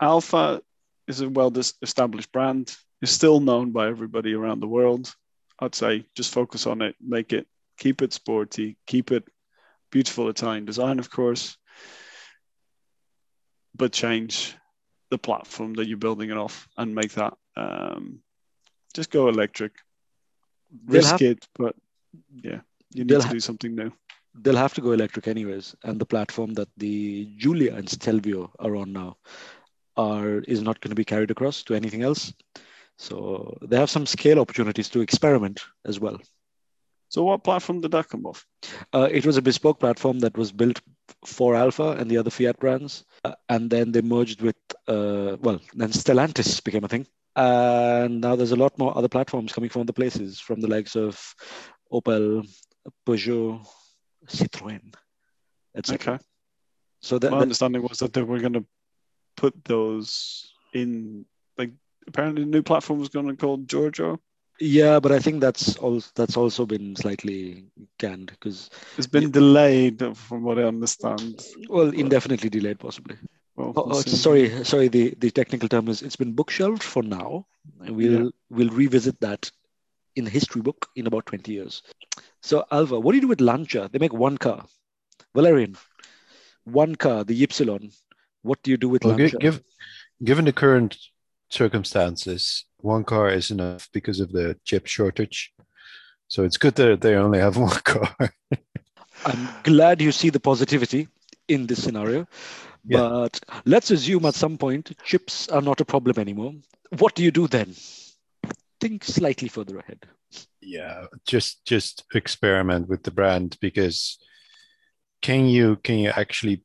[0.02, 0.62] Alfa
[1.08, 2.76] is a well established brand.
[3.04, 5.14] It's still known by everybody around the world.
[5.60, 9.24] I'd say just focus on it, make it, keep it sporty, keep it
[9.92, 11.56] beautiful Italian design, of course,
[13.76, 14.56] but change
[15.12, 18.22] the platform that you're building it off and make that um,
[18.96, 19.74] just go electric.
[20.88, 21.76] Risk have- it, but
[22.44, 22.62] yeah,
[22.94, 23.92] you need to ha- do something new.
[24.42, 28.76] they'll have to go electric anyways and the platform that the Giulia and stelvio are
[28.76, 29.18] on now
[29.98, 32.34] are is not going to be carried across to anything else
[32.98, 36.18] so they have some scale opportunities to experiment as well
[37.14, 38.46] So, what platform did that come off?
[38.94, 40.80] uh, it was a bespoke platform that was built
[41.26, 44.56] for Alfa and the other fiat brands uh, and then they merged with
[44.88, 49.54] uh, well then stellantis became a thing and now there's a lot more other platforms
[49.54, 51.36] coming from other places from the likes of
[51.94, 52.46] opel
[53.08, 53.66] peugeot
[54.28, 54.94] citroen
[55.76, 56.24] etc Okay.
[57.02, 58.66] so that, My that- understanding was that they were going to
[59.38, 61.26] put those in,
[61.58, 61.72] like,
[62.08, 64.20] apparently new platform was going to call Giorgio.
[64.60, 67.66] yeah but i think that's all that's also been slightly
[67.98, 71.40] canned because It's been delayed, from what I understand.
[71.70, 73.18] well indefinitely delayed possibly
[73.62, 74.88] Well, Oh, oh, sorry, sorry.
[74.88, 77.46] The, the technical term is it's been bookshelved for now.
[77.80, 79.50] And we'll we'll revisit that
[80.16, 81.84] in the history book in about twenty years.
[82.42, 83.90] So Alva, what do you do with Lancia?
[83.92, 84.66] They make one car.
[85.36, 85.78] Valerian,
[86.66, 87.94] one car, the Ypsilon.
[88.42, 89.38] What do you do with Well, gi- Lancia?
[89.38, 89.62] give,
[90.24, 90.98] given the current
[91.50, 95.54] circumstances, one car is enough because of the chip shortage.
[96.28, 98.16] So it's good that they only have one car.
[99.26, 101.08] I'm glad you see the positivity
[101.48, 102.28] in this scenario.
[102.84, 103.10] Yeah.
[103.10, 106.54] But let's assume at some point chips are not a problem anymore.
[106.98, 107.76] What do you do then?
[108.80, 110.06] Think slightly further ahead.
[110.62, 114.18] yeah, just just experiment with the brand because
[115.22, 116.64] can you can you actually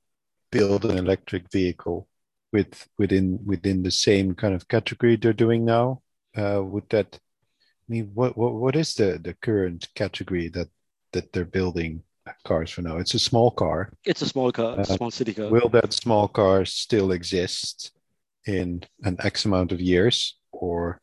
[0.51, 2.09] build an electric vehicle
[2.53, 6.03] with within within the same kind of category they're doing now?
[6.37, 7.19] Uh, would that
[7.89, 10.69] I mean what what what is the the current category that
[11.13, 12.03] that they're building
[12.45, 12.99] cars for now?
[12.99, 13.93] It's a small car.
[14.05, 15.51] It's a small car, Uh, small city car.
[15.51, 17.93] Will that small car still exist
[18.47, 21.01] in an X amount of years, or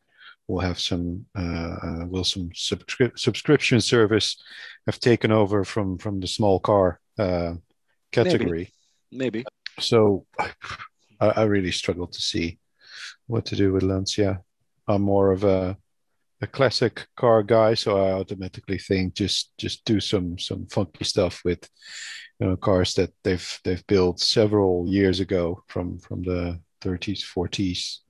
[0.48, 4.42] will have some uh, uh, will some subscri- subscription service
[4.86, 7.54] have taken over from from the small car uh,
[8.12, 8.72] category?
[9.10, 9.44] Maybe.
[9.80, 10.52] So I,
[11.20, 12.58] I really struggle to see
[13.26, 14.40] what to do with Lancia.
[14.86, 15.76] I'm more of a
[16.44, 21.40] a classic car guy, so I automatically think just just do some some funky stuff
[21.44, 21.68] with
[22.38, 28.00] you know cars that they've they've built several years ago from from the 30s, 40s,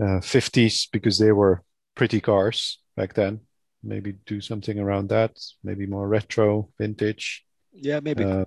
[0.00, 1.62] uh, 50s because they were
[1.94, 3.40] pretty cars back then.
[3.82, 5.32] Maybe do something around that.
[5.62, 7.44] Maybe more retro, vintage.
[7.72, 8.24] Yeah, maybe.
[8.24, 8.46] Uh,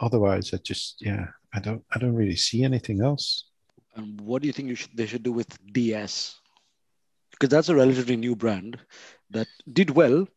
[0.00, 3.48] otherwise, I just yeah, I don't I don't really see anything else.
[3.96, 6.41] And what do you think you should, they should do with DS?
[7.32, 8.78] Because that's a relatively new brand
[9.30, 10.28] that did well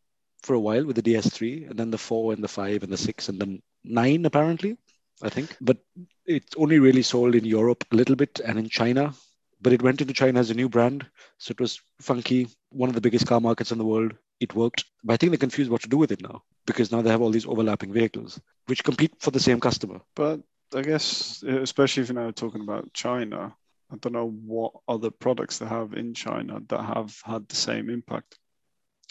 [0.44, 2.98] for a while with the DS3, and then the 4 and the 5 and the
[2.98, 4.78] 6 and the 9, apparently,
[5.22, 5.56] I think.
[5.62, 5.78] But
[6.26, 9.14] it's only really sold in Europe a little bit and in China.
[9.62, 11.06] But it went into China as a new brand.
[11.40, 14.14] So it was funky, one of the biggest car markets in the world.
[14.40, 14.86] It worked.
[15.04, 17.22] But I think they're confused what to do with it now because now they have
[17.22, 20.02] all these overlapping vehicles which compete for the same customer.
[20.16, 20.42] But
[20.76, 23.56] I guess, especially if you're now talking about China,
[23.96, 27.90] I don't know what other products they have in China that have had the same
[27.90, 28.38] impact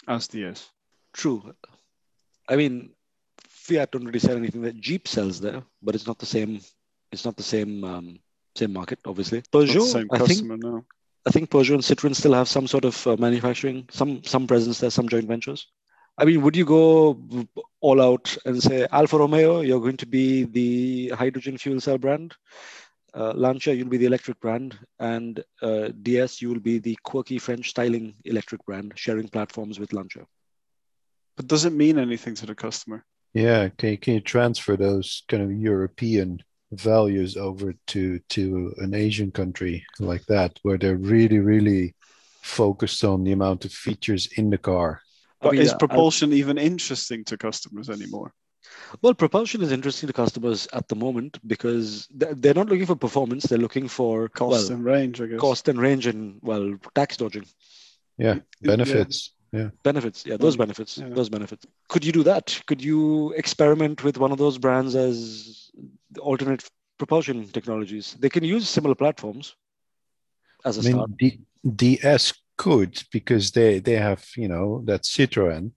[0.07, 0.69] as DS.
[1.11, 1.55] True.
[2.47, 2.91] I mean,
[3.47, 6.61] Fiat don't really sell anything that Jeep sells there, but it's not the same.
[7.11, 8.19] It's not the same um,
[8.55, 9.41] same market, obviously.
[9.41, 10.85] Peugeot, same I think, now.
[11.25, 14.79] I think Peugeot and Citroen still have some sort of uh, manufacturing, some some presence
[14.79, 15.67] there, some joint ventures.
[16.17, 17.19] I mean, would you go
[17.81, 22.35] all out and say Alfa Romeo, you're going to be the hydrogen fuel cell brand?
[23.15, 27.39] Uh, Lancia, you'll be the electric brand, and uh, DS, you will be the quirky
[27.39, 30.25] French styling electric brand, sharing platforms with Lancia.
[31.37, 33.05] But does it mean anything to the customer?
[33.33, 38.93] Yeah, can you, can you transfer those kind of European values over to to an
[38.93, 41.95] Asian country like that, where they're really really
[42.41, 45.01] focused on the amount of features in the car?
[45.41, 48.33] I But mean, is propulsion even interesting to customers anymore?
[49.01, 53.45] Well, propulsion is interesting to customers at the moment because they're not looking for performance;
[53.45, 55.39] they're looking for Cost well, and range, I guess.
[55.39, 57.45] cost and range and well, tax dodging
[58.17, 58.41] Yeah, Yeah.
[58.61, 59.31] benefits.
[59.51, 60.25] Yeah, benefits.
[60.25, 60.97] Yeah, those benefits.
[60.97, 61.09] yeah.
[61.09, 61.65] Those benefits.
[61.87, 62.61] Could you do that?
[62.67, 65.69] Could you experiment with one of those brands as
[66.19, 66.63] alternate
[66.97, 68.15] propulsion technologies?
[68.19, 69.55] They can use similar platforms
[70.65, 71.17] as a I mean start.
[71.17, 71.39] D-
[71.75, 75.71] DS could because they they have you know that Citroen,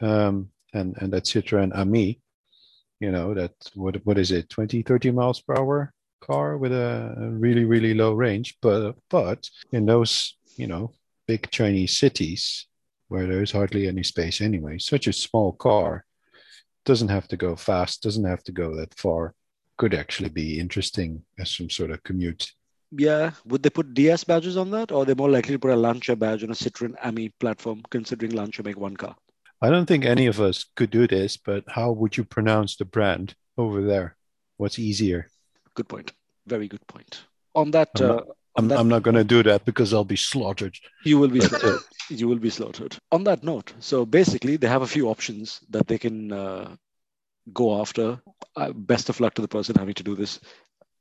[0.00, 2.20] um, and and that Citroen Ami,
[3.00, 7.14] you know that what what is it 20, 30 miles per hour car with a,
[7.38, 10.92] really really low range, but but in those you know
[11.26, 12.66] big Chinese cities
[13.08, 16.04] where there's hardly any space anyway, such a small car
[16.84, 19.34] doesn't have to go fast, doesn't have to go that far,
[19.76, 22.52] could actually be interesting as some sort of commute.
[22.90, 25.72] Yeah, would they put DS badges on that, or are they more likely to put
[25.72, 29.16] a Lancia badge on a Citroen AMI platform, considering Lancia make one car?
[29.64, 32.84] I don't think any of us could do this, but how would you pronounce the
[32.84, 34.14] brand over there?
[34.58, 35.30] What's easier?
[35.72, 36.12] Good point.
[36.46, 37.22] Very good point.
[37.54, 39.94] On that, I'm uh, not- on I'm, that I'm not going to do that because
[39.94, 40.76] I'll be slaughtered.
[41.04, 41.80] you will be slaughtered.
[42.10, 42.98] you will be slaughtered.
[43.10, 46.76] On that note, so basically, they have a few options that they can uh,
[47.54, 48.20] go after.
[48.56, 50.40] Uh, best of luck to the person having to do this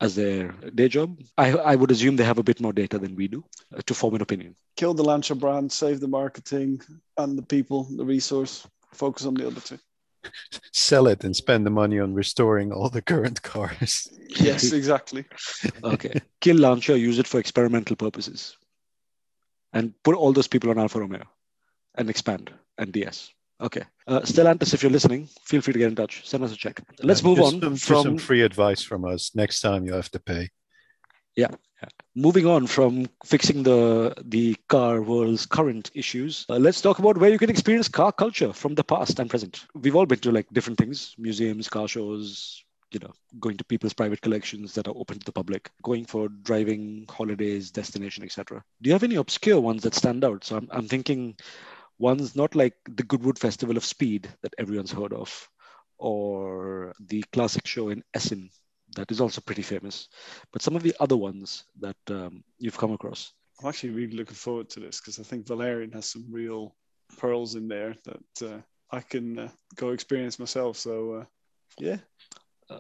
[0.04, 1.18] as their day job.
[1.38, 3.44] I, I would assume they have a bit more data than we do
[3.76, 4.56] uh, to form an opinion.
[4.76, 6.82] Kill the Lancia brand, save the marketing
[7.18, 8.68] and the people, the resource.
[8.92, 9.80] Focus on the other two.
[10.74, 14.10] Sell it and spend the money on restoring all the current cars.
[14.36, 15.26] Yes, exactly.
[15.84, 16.20] Okay.
[16.42, 18.58] Kill Lancia, use it for experimental purposes.
[19.74, 21.26] And put all those people on Alfa Romeo
[21.94, 23.32] and expand and DS.
[23.62, 23.84] Okay.
[24.08, 26.28] Uh, Stellantis, if you're listening, feel free to get in touch.
[26.28, 26.82] Send us a check.
[27.02, 29.32] Let's Uh, move on some, from some free advice from us.
[29.36, 30.50] Next time you have to pay.
[31.36, 31.48] Yeah.
[32.16, 36.46] Moving on from fixing the the car world's current issues.
[36.50, 39.66] uh, let's talk about where you can experience car culture from the past and present.
[39.74, 43.94] We've all been to like different things, museums, car shows, you know, going to people's
[43.94, 48.64] private collections that are open to the public, going for driving, holidays, destination, etc.
[48.82, 50.46] Do you have any obscure ones that stand out?
[50.46, 51.36] So I'm, I'm thinking
[52.12, 55.30] ones not like the Goodwood Festival of Speed that everyone's heard of,
[55.98, 58.50] or the classic show in Essen
[58.96, 60.08] that is also pretty famous,
[60.52, 63.34] but some of the other ones that um, you've come across.
[63.60, 66.76] I'm actually really looking forward to this because I think Valerian has some real
[67.18, 68.60] pearls in there that uh,
[68.92, 70.78] I can uh, go experience myself.
[70.78, 71.26] So, uh,
[71.80, 71.98] yeah,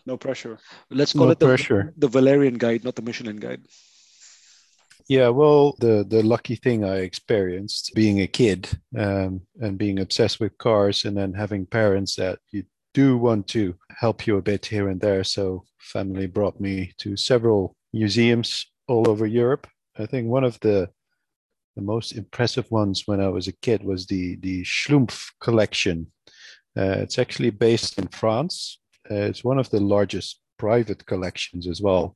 [0.05, 0.57] no pressure.
[0.89, 1.93] Let's call No it the, pressure.
[1.97, 3.62] the Valerian guide, not the Michelin guide.
[5.09, 10.39] Yeah, well, the the lucky thing I experienced being a kid um, and being obsessed
[10.39, 12.63] with cars, and then having parents that you
[12.93, 15.23] do want to help you a bit here and there.
[15.23, 19.67] So, family brought me to several museums all over Europe.
[19.97, 20.89] I think one of the
[21.75, 26.11] the most impressive ones when I was a kid was the the Schlumpf collection.
[26.77, 28.79] Uh, it's actually based in France.
[29.11, 32.15] Uh, it's one of the largest private collections as well.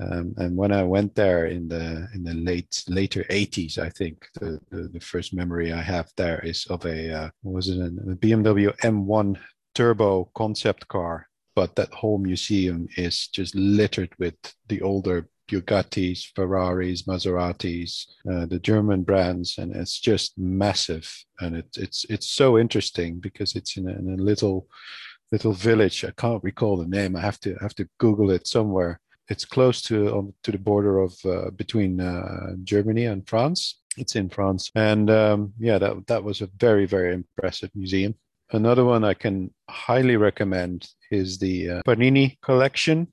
[0.00, 4.26] Um, and when I went there in the in the late later 80s, I think
[4.34, 7.90] the, the, the first memory I have there is of a uh, was it a
[8.16, 9.38] BMW M1
[9.74, 11.28] turbo concept car.
[11.54, 14.34] But that whole museum is just littered with
[14.66, 21.08] the older Bugattis, Ferraris, Maseratis, uh, the German brands, and it's just massive.
[21.38, 24.66] And it, it's it's so interesting because it's in a, in a little
[25.30, 26.04] little village.
[26.04, 27.14] I can't recall the name.
[27.14, 31.00] I have to have to Google it somewhere it's close to um, to the border
[31.00, 33.80] of uh, between uh, Germany and France.
[33.96, 38.14] It's in France, and um, yeah, that that was a very very impressive museum.
[38.52, 43.12] Another one I can highly recommend is the uh, Panini collection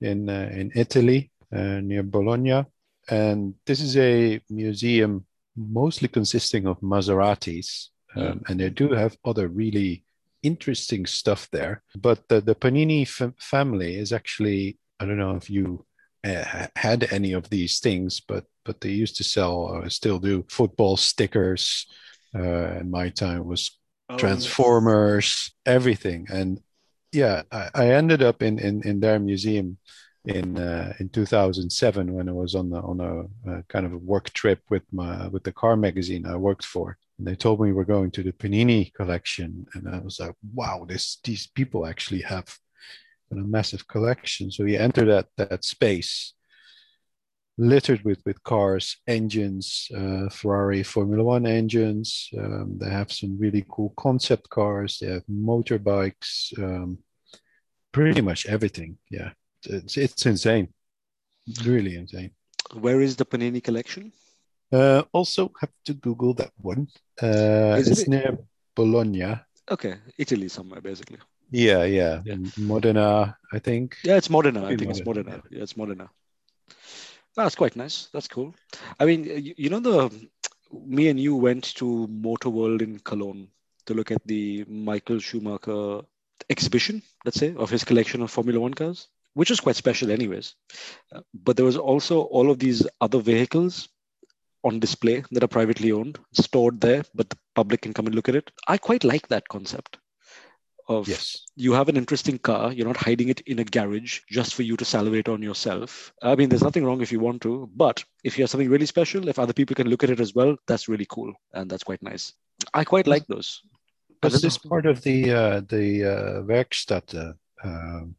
[0.00, 2.64] in uh, in Italy uh, near Bologna,
[3.08, 5.26] and this is a museum
[5.56, 10.04] mostly consisting of Maseratis, um, and they do have other really
[10.42, 11.82] interesting stuff there.
[11.94, 15.84] But the, the Panini f- family is actually I don't know if you
[16.24, 20.44] uh, had any of these things, but but they used to sell, or still do,
[20.48, 21.86] football stickers.
[22.34, 23.78] Uh, in my time, it was
[24.12, 26.60] Oh, Transformers, everything, and
[27.12, 29.78] yeah, I, I ended up in, in in their museum
[30.26, 33.98] in uh, in 2007 when I was on the, on a, a kind of a
[33.98, 36.98] work trip with my with the car magazine I worked for.
[37.18, 40.84] And they told me we're going to the Panini collection, and I was like, wow,
[40.86, 42.58] this these people actually have
[43.38, 44.50] a massive collection.
[44.50, 46.34] So you enter that that space
[47.58, 52.28] littered with with cars, engines, uh, Ferrari Formula One engines.
[52.38, 54.98] Um, they have some really cool concept cars.
[54.98, 56.52] They have motorbikes.
[56.58, 56.98] Um,
[57.92, 58.96] pretty much everything.
[59.10, 59.30] Yeah,
[59.64, 60.68] it's it's insane,
[61.64, 62.30] really insane.
[62.80, 64.12] Where is the Panini collection?
[64.72, 66.88] Uh, also, have to Google that one.
[67.22, 68.38] Uh, Is it- it's near
[68.74, 69.36] Bologna.
[69.70, 71.18] Okay, Italy somewhere, basically.
[71.52, 72.36] Yeah, yeah, Yeah.
[72.56, 73.98] Modena, I think.
[74.02, 74.64] Yeah, it's Modena.
[74.64, 75.42] I think it's Modena, Modena.
[75.50, 76.10] Yeah, it's Modena.
[77.36, 78.08] That's quite nice.
[78.12, 78.54] That's cool.
[78.98, 80.28] I mean, you, you know, the
[80.72, 83.48] me and you went to Motor World in Cologne
[83.84, 86.00] to look at the Michael Schumacher
[86.48, 90.54] exhibition, let's say, of his collection of Formula One cars, which was quite special, anyways.
[91.14, 93.88] Uh, but there was also all of these other vehicles
[94.64, 98.28] on display that are privately owned, stored there, but the public can come and look
[98.28, 98.50] at it.
[98.68, 99.98] I quite like that concept
[100.88, 101.44] of Yes.
[101.56, 104.76] you have an interesting car you're not hiding it in a garage just for you
[104.76, 106.12] to salivate on yourself.
[106.22, 108.86] I mean there's nothing wrong if you want to but if you have something really
[108.86, 111.84] special if other people can look at it as well that's really cool and that's
[111.84, 112.32] quite nice.
[112.74, 113.60] I quite like those.
[114.22, 114.68] Was this know.
[114.70, 117.32] part of the uh, the uh, Werkstatt uh,
[117.64, 118.14] um,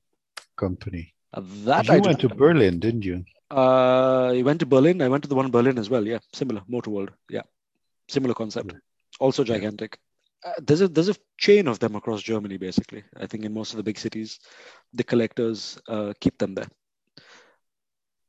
[0.58, 1.14] company?
[1.34, 3.24] Uh, that you I went to don't- Berlin, didn't you?
[3.52, 5.02] uh I went to berlin.
[5.02, 6.06] I went to the one in berlin as well.
[6.12, 7.12] Yeah similar motor world.
[7.30, 7.44] Yeah
[8.10, 8.74] similar concept.
[9.20, 9.98] Also gigantic
[10.46, 13.72] uh, there's a there's a chain of them across germany basically i think in most
[13.74, 14.40] of the big cities
[14.94, 16.68] the collectors uh, keep them there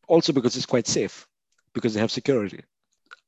[0.09, 1.27] also because it's quite safe
[1.73, 2.63] because they have security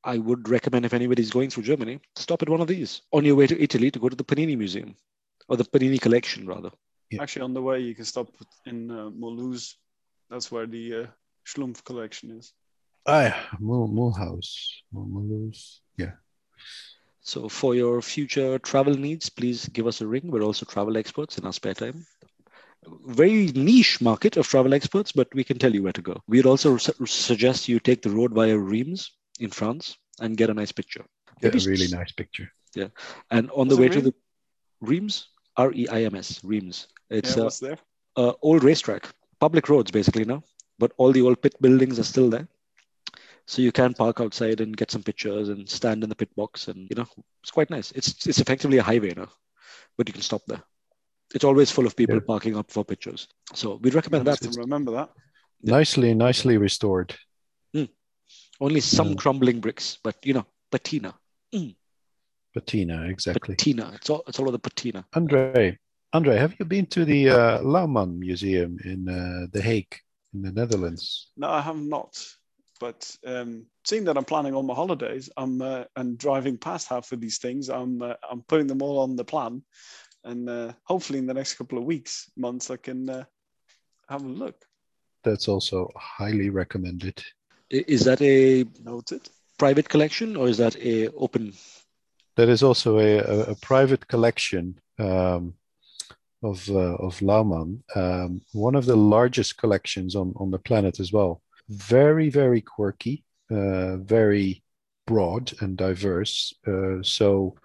[0.05, 3.35] i would recommend if anybody's going through germany stop at one of these on your
[3.37, 4.95] way to italy to go to the panini museum
[5.49, 6.71] or the panini collection rather
[7.11, 7.23] Yeah.
[7.23, 8.29] Actually, on the way, you can stop
[8.71, 9.67] in uh, Mulhouse.
[10.29, 11.07] That's where the uh,
[11.51, 12.47] Schlumpf collection is.
[13.07, 13.37] Ah, yeah.
[13.67, 14.51] Mul- Mulhouse.
[14.93, 15.63] Mulhouse.
[16.03, 16.15] Yeah.
[17.27, 20.31] So for your future travel needs, please give us a ring.
[20.31, 22.07] We're also travel experts in our spare time.
[23.09, 26.23] Very niche market of travel experts, but we can tell you where to go.
[26.29, 29.11] We'd also su- suggest you take the road via Reims
[29.41, 31.05] in France and get a nice picture.
[31.41, 32.49] Get Maybe a really s- nice picture.
[32.77, 32.89] Yeah.
[33.33, 34.15] And on the way to the
[34.81, 36.87] Reims, R E I M S, Reims.
[37.11, 39.09] It's yeah, a, what's a old racetrack,
[39.41, 40.45] public roads basically now,
[40.79, 42.47] but all the old pit buildings are still there.
[43.47, 46.69] So you can park outside and get some pictures and stand in the pit box,
[46.69, 47.07] and you know
[47.43, 47.93] it's quite nice.
[47.93, 49.29] It's it's effectively a highway now,
[49.97, 50.63] but you can stop there.
[51.35, 52.27] It's always full of people Yeah.
[52.27, 53.29] parking up for pictures.
[53.55, 54.41] So we'd recommend that.
[54.43, 55.11] to remember that.
[55.63, 55.73] Yeah.
[55.77, 57.15] Nicely, nicely restored.
[58.59, 59.15] Only some Yeah.
[59.17, 61.15] crumbling bricks, but you know, patina,
[62.55, 63.55] Patina, exactly.
[63.55, 63.93] patina.
[63.95, 65.05] It's all it's all of the patina.
[65.13, 65.79] Andre,
[66.15, 69.95] Andre, have you been to the uh, Louwman Museum in uh, The Hague,
[70.33, 71.29] in the Netherlands?
[71.37, 72.17] No, I have not.
[72.79, 77.13] But um, seeing that I'm planning all my holidays, I'm uh, and driving past half
[77.13, 79.63] of these things, I'm uh, I'm putting them all on the plan,
[80.25, 83.25] and uh, hopefully in the next couple of weeks, months, I can uh,
[84.09, 84.65] have a look.
[85.25, 87.23] That's also highly recommended.
[87.71, 89.29] Is that a Noted.
[89.59, 91.53] private collection or is that a open?
[92.37, 95.55] That is also a, a, a private collection um,
[96.43, 101.13] of uh, of Louwman, um, one of the largest collections on, on the planet as
[101.13, 101.41] well.
[101.69, 104.63] Very, very quirky, uh, very
[105.07, 106.55] broad and diverse.
[106.67, 107.57] Uh, so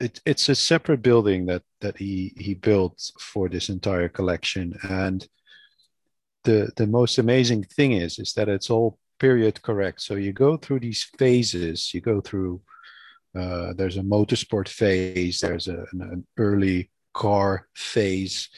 [0.00, 5.26] it, it's a separate building that that he he built for this entire collection, and
[6.44, 10.00] the the most amazing thing is is that it's all period correct.
[10.02, 11.94] So you go through these phases.
[11.94, 12.60] You go through
[13.34, 18.48] uh, there's a motorsport phase, there's a, an, an early car phase,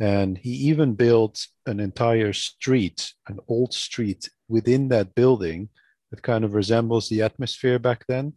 [0.00, 5.68] and he even built an entire street, an old street within that building
[6.10, 8.34] that kind of resembles the atmosphere back then.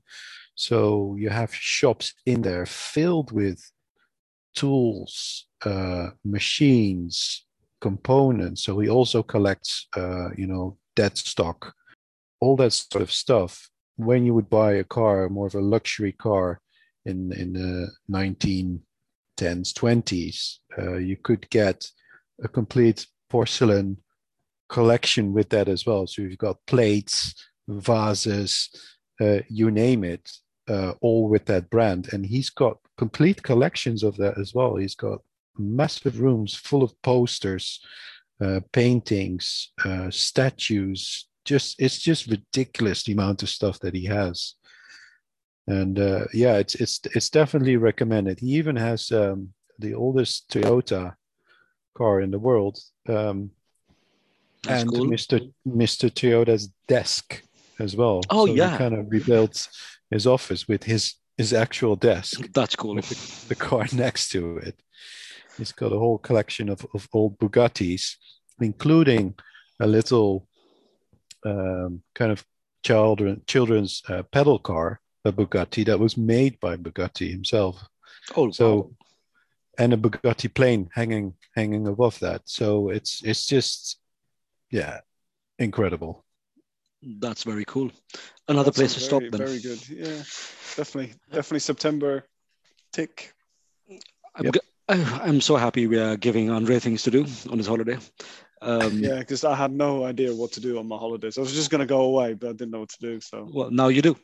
[0.55, 3.59] So you have shops in there filled with
[4.55, 7.45] tools, uh, machines,
[7.81, 8.63] components.
[8.63, 11.73] So he also collects, uh, you know, dead stock,
[12.39, 16.11] all that sort of stuff when you would buy a car, more of a luxury
[16.11, 16.61] car
[17.05, 21.87] in in the 1910s, 20s, uh, you could get
[22.43, 23.97] a complete porcelain
[24.69, 26.07] collection with that as well.
[26.07, 27.33] So you've got plates,
[27.67, 28.69] vases,
[29.21, 30.29] uh, you name it,
[30.67, 32.09] uh, all with that brand.
[32.11, 34.75] And he's got complete collections of that as well.
[34.75, 35.19] He's got
[35.57, 37.79] massive rooms full of posters,
[38.41, 44.55] uh, paintings, uh, statues, just it's just ridiculous the amount of stuff that he has
[45.67, 49.49] and uh, yeah it's it's it's definitely recommended he even has um,
[49.79, 51.13] the oldest toyota
[51.97, 52.77] car in the world
[53.09, 53.51] um,
[54.67, 55.07] and cool.
[55.07, 57.41] mr mr toyota's desk
[57.79, 58.71] as well Oh, so yeah.
[58.71, 59.67] he kind of rebuilt
[60.09, 62.95] his office with his his actual desk That's cool.
[62.95, 64.79] with the car next to it.
[65.57, 68.15] He's got a whole collection of, of old Bugattis,
[68.61, 69.33] including
[69.81, 70.47] a little
[71.45, 72.45] um, kind of
[72.83, 77.83] children children's uh, pedal car, a Bugatti that was made by Bugatti himself.
[78.37, 78.91] Oh, So, wow.
[79.77, 82.41] And a Bugatti plane hanging hanging above that.
[82.45, 83.99] So it's it's just
[84.71, 84.99] yeah,
[85.59, 86.23] incredible.
[87.19, 87.91] that's very cool.
[88.47, 89.45] Another That place to sounds stop then.
[89.45, 89.87] Very good.
[89.89, 90.23] Yeah,
[90.75, 92.27] definitely, definitely September.
[92.91, 93.33] Tick.
[94.35, 94.53] I'm, Yep.
[94.53, 94.59] g-
[94.89, 97.97] I- I'm so happy we are giving Andre things to do on his holiday.
[98.61, 101.37] Um, Yeah, because I had no idea what to do on my holidays.
[101.37, 103.19] I was just gonna go away, but I didn't know what to do.
[103.21, 104.15] So Well, now you do.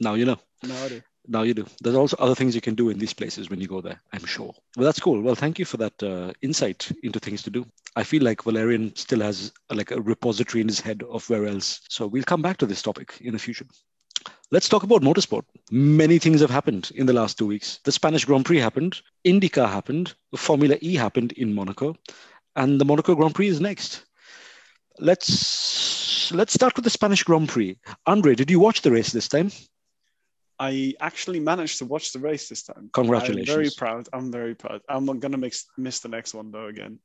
[0.00, 0.38] Now you know.
[0.62, 1.02] now I do.
[1.28, 1.66] Now you do.
[1.80, 4.24] There's also other things you can do in these places when you go there, I'm
[4.24, 4.54] sure.
[4.76, 5.20] Well, that's cool.
[5.20, 7.66] Well, thank you for that uh, insight into things to do.
[7.96, 11.46] I feel like Valerian still has uh, like a repository in his head of where
[11.46, 11.80] else.
[11.88, 13.66] So we'll come back to this topic in the future.
[14.50, 15.42] Let's talk about motorsport.
[15.70, 17.80] Many things have happened in the last two weeks.
[17.84, 21.96] The Spanish Grand Prix happened, IndyCar happened, Formula E happened in Monaco,
[22.54, 24.04] and the Monaco Grand Prix is next.
[24.98, 27.76] Let's let's start with the Spanish Grand Prix.
[28.06, 29.50] Andre, did you watch the race this time?
[30.58, 32.90] I actually managed to watch the race this time.
[32.92, 33.48] Congratulations!
[33.48, 34.08] I'm very proud.
[34.12, 34.80] I'm very proud.
[34.88, 36.98] I'm not gonna mix, miss the next one though again.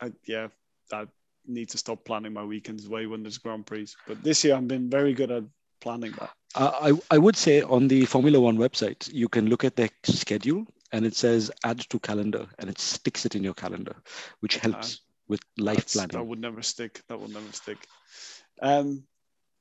[0.00, 0.48] I, yeah,
[0.92, 1.06] I
[1.46, 3.88] need to stop planning my weekends way when there's Grand Prix.
[4.06, 5.44] But this year I've been very good at
[5.80, 6.30] planning that.
[6.54, 9.90] Uh, I, I would say on the Formula One website, you can look at their
[10.04, 13.96] schedule and it says add to calendar and it sticks it in your calendar,
[14.40, 16.16] which helps uh, with life planning.
[16.16, 17.02] That would never stick.
[17.08, 17.78] That would never stick.
[18.62, 19.04] Um,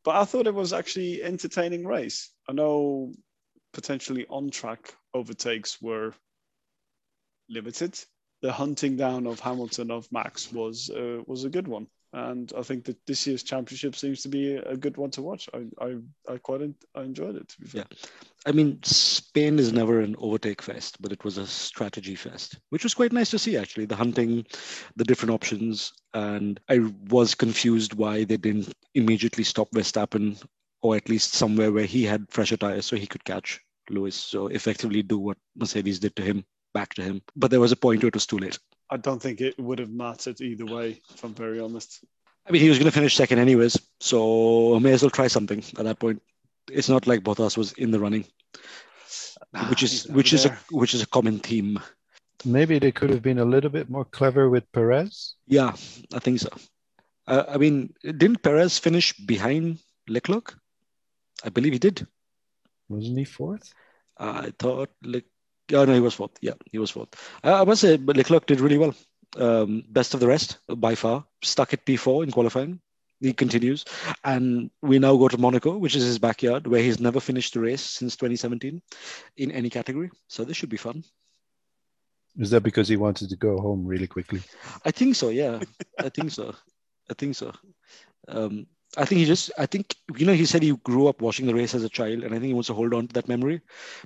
[0.04, 2.30] but I thought it was actually entertaining race.
[2.48, 3.14] I know
[3.74, 6.14] potentially on track overtakes were
[7.50, 8.00] limited.
[8.42, 12.62] The hunting down of Hamilton of Max was uh, was a good one and I
[12.62, 15.50] think that this year's championship seems to be a good one to watch.
[15.54, 15.98] I I,
[16.34, 16.62] I quite
[16.96, 17.54] I enjoyed it.
[17.74, 17.84] Yeah,
[18.46, 22.84] I mean Spain is never an overtake fest, but it was a strategy fest, which
[22.84, 23.86] was quite nice to see actually.
[23.86, 24.46] The hunting,
[24.96, 30.42] the different options, and I was confused why they didn't immediately stop Verstappen,
[30.86, 33.60] or at least somewhere where he had fresher tires so he could catch
[33.90, 34.16] Lewis.
[34.16, 37.22] So effectively do what Mercedes did to him back to him.
[37.36, 38.60] But there was a point where it was too late.
[38.92, 42.04] I don't think it would have mattered either way, if I'm very honest.
[42.48, 45.28] I mean, he was going to finish second anyways, so I may as well try
[45.28, 46.22] something at that point.
[46.72, 48.26] It's not like Bottas was in the running,
[49.54, 50.40] nah, which is which there.
[50.40, 51.80] is a which is a common theme.
[52.44, 55.36] Maybe they could have been a little bit more clever with Perez.
[55.48, 55.74] Yeah,
[56.14, 56.50] I think so.
[57.28, 60.56] Uh, I mean, didn't Perez finish behind Leclerc?
[61.44, 62.08] I believe he did.
[62.90, 63.74] Wasn't he fourth?
[64.18, 65.26] I thought like
[65.74, 66.32] Oh, no, he was fourth.
[66.42, 67.10] Yeah, he was fourth.
[67.44, 68.94] I, I must say, Leclerc did really well.
[69.38, 71.26] Um, best of the rest by far.
[71.42, 72.80] Stuck at P4 in qualifying.
[73.20, 73.86] He continues.
[74.24, 77.62] And we now go to Monaco, which is his backyard, where he's never finished the
[77.62, 78.82] race since 2017
[79.38, 80.12] in any category.
[80.28, 81.04] So this should be fun.
[82.38, 84.42] Is that because he wanted to go home really quickly?
[84.84, 85.60] I think so, yeah.
[86.00, 86.54] I think so.
[87.10, 87.54] I think so.
[88.28, 88.68] Um,
[88.98, 91.54] I think he just, I think, you know, he said he grew up watching the
[91.54, 93.62] race as a child, and I think he wants to hold on to that memory.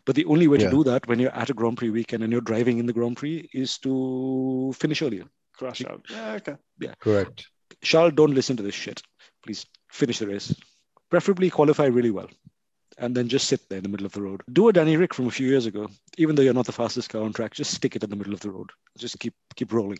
[0.05, 0.65] But the only way yeah.
[0.65, 2.93] to do that when you're at a Grand Prix weekend and you're driving in the
[2.93, 5.25] Grand Prix is to finish earlier.
[5.57, 6.05] Crash out.
[6.09, 6.55] Yeah, okay.
[6.79, 6.93] Yeah.
[6.99, 7.47] Correct.
[7.81, 9.01] Charles, don't listen to this shit.
[9.43, 10.55] Please finish the race.
[11.09, 12.29] Preferably qualify really well.
[12.97, 14.41] And then just sit there in the middle of the road.
[14.51, 15.87] Do a Danny Ric from a few years ago.
[16.17, 18.33] Even though you're not the fastest car on track, just stick it in the middle
[18.33, 18.71] of the road.
[18.97, 19.99] Just keep keep rolling.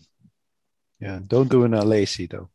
[1.00, 2.50] Yeah, don't do an Alesi though.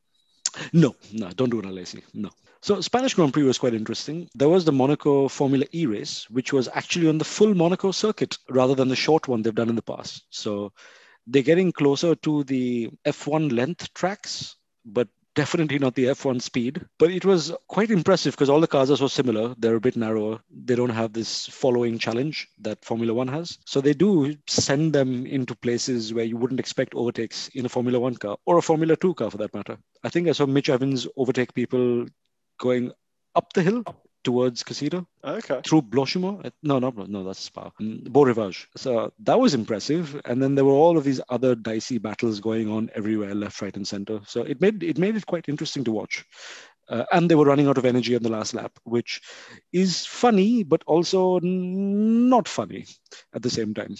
[0.72, 2.02] No, no, don't do it on.
[2.14, 2.30] No.
[2.62, 4.28] So Spanish Grand Prix was quite interesting.
[4.34, 8.38] There was the Monaco Formula E race, which was actually on the full Monaco circuit
[8.48, 10.24] rather than the short one they've done in the past.
[10.30, 10.72] So
[11.26, 17.10] they're getting closer to the F1 length tracks, but definitely not the F1 speed, but
[17.10, 19.54] it was quite impressive because all the cars are so similar.
[19.58, 20.40] They're a bit narrower.
[20.50, 23.58] They don't have this following challenge that Formula One has.
[23.64, 27.98] So they do send them into places where you wouldn't expect overtakes in a Formula
[27.98, 29.76] One car or a Formula Two car for that matter.
[30.02, 32.06] I think I saw Mitch Evans overtake people
[32.58, 32.92] going
[33.34, 33.84] up the hill
[34.24, 35.06] towards Casino.
[35.22, 35.60] Okay.
[35.64, 36.50] Through Blanchimont.
[36.62, 37.70] No, no, no, that's Spa.
[37.78, 38.66] Um, Beau Rivage.
[38.76, 40.20] So that was impressive.
[40.24, 43.76] And then there were all of these other dicey battles going on everywhere, left, right,
[43.76, 44.20] and center.
[44.26, 46.24] So it made it made it quite interesting to watch.
[46.88, 49.22] Uh, and they were running out of energy on the last lap, which
[49.72, 52.84] is funny, but also not funny
[53.34, 53.94] at the same time.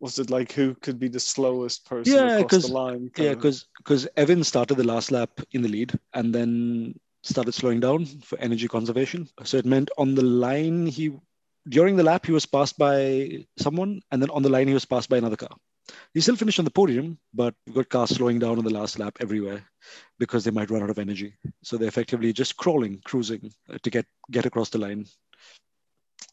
[0.00, 3.10] Was it like who could be the slowest person yeah, across the line?
[3.16, 7.80] Yeah, because because Evan started the last lap in the lead, and then started slowing
[7.80, 9.28] down for energy conservation.
[9.44, 11.12] So it meant on the line, he
[11.68, 14.84] during the lap he was passed by someone, and then on the line he was
[14.84, 15.56] passed by another car.
[16.14, 18.98] He still finished on the podium, but we got cars slowing down on the last
[18.98, 19.64] lap everywhere
[20.18, 21.34] because they might run out of energy.
[21.62, 25.06] So they're effectively just crawling, cruising uh, to get get across the line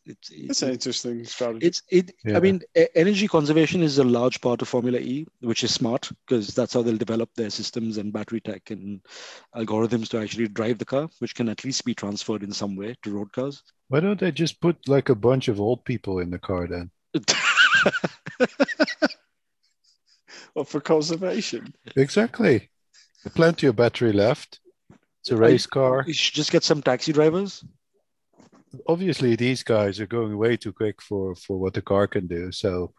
[0.05, 1.65] it's, it's an interesting strategy.
[1.65, 2.11] It's it.
[2.25, 2.37] Yeah.
[2.37, 2.61] I mean,
[2.95, 6.81] energy conservation is a large part of Formula E, which is smart because that's how
[6.81, 8.99] they'll develop their systems and battery tech and
[9.55, 12.95] algorithms to actually drive the car, which can at least be transferred in some way
[13.03, 13.63] to road cars.
[13.87, 16.91] Why don't they just put like a bunch of old people in the car then?
[20.55, 21.73] well, for conservation.
[21.95, 22.69] Exactly.
[23.35, 24.59] Plenty of battery left.
[25.21, 26.03] It's a race I, car.
[26.05, 27.63] You should just get some taxi drivers
[28.87, 32.51] obviously these guys are going way too quick for for what the car can do.
[32.51, 32.93] So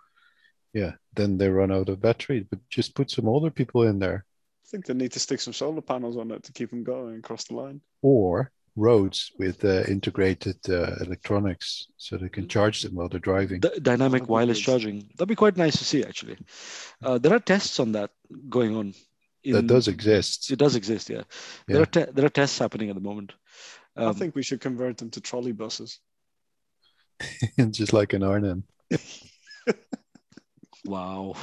[0.73, 2.47] yeah, then they run out of battery.
[2.49, 4.25] But just put some older people in there.
[4.65, 7.19] I think they need to stick some solar panels on it to keep them going
[7.19, 7.81] across the line.
[8.03, 13.61] Or roads with uh, integrated uh, electronics so they can charge them while they're driving.
[13.61, 15.09] D- dynamic wireless charging.
[15.17, 16.39] That'd be quite nice to see, actually.
[17.03, 18.11] Uh, there are tests on that
[18.49, 18.95] going on.
[19.45, 20.51] In, that does exist.
[20.51, 21.19] It does exist, yeah.
[21.19, 21.23] yeah.
[21.69, 23.33] There are te- there are tests happening at the moment.
[23.97, 26.01] I Um, think we should convert them to trolley buses.
[27.71, 28.65] just like in Arnhem.
[30.87, 31.35] Wow.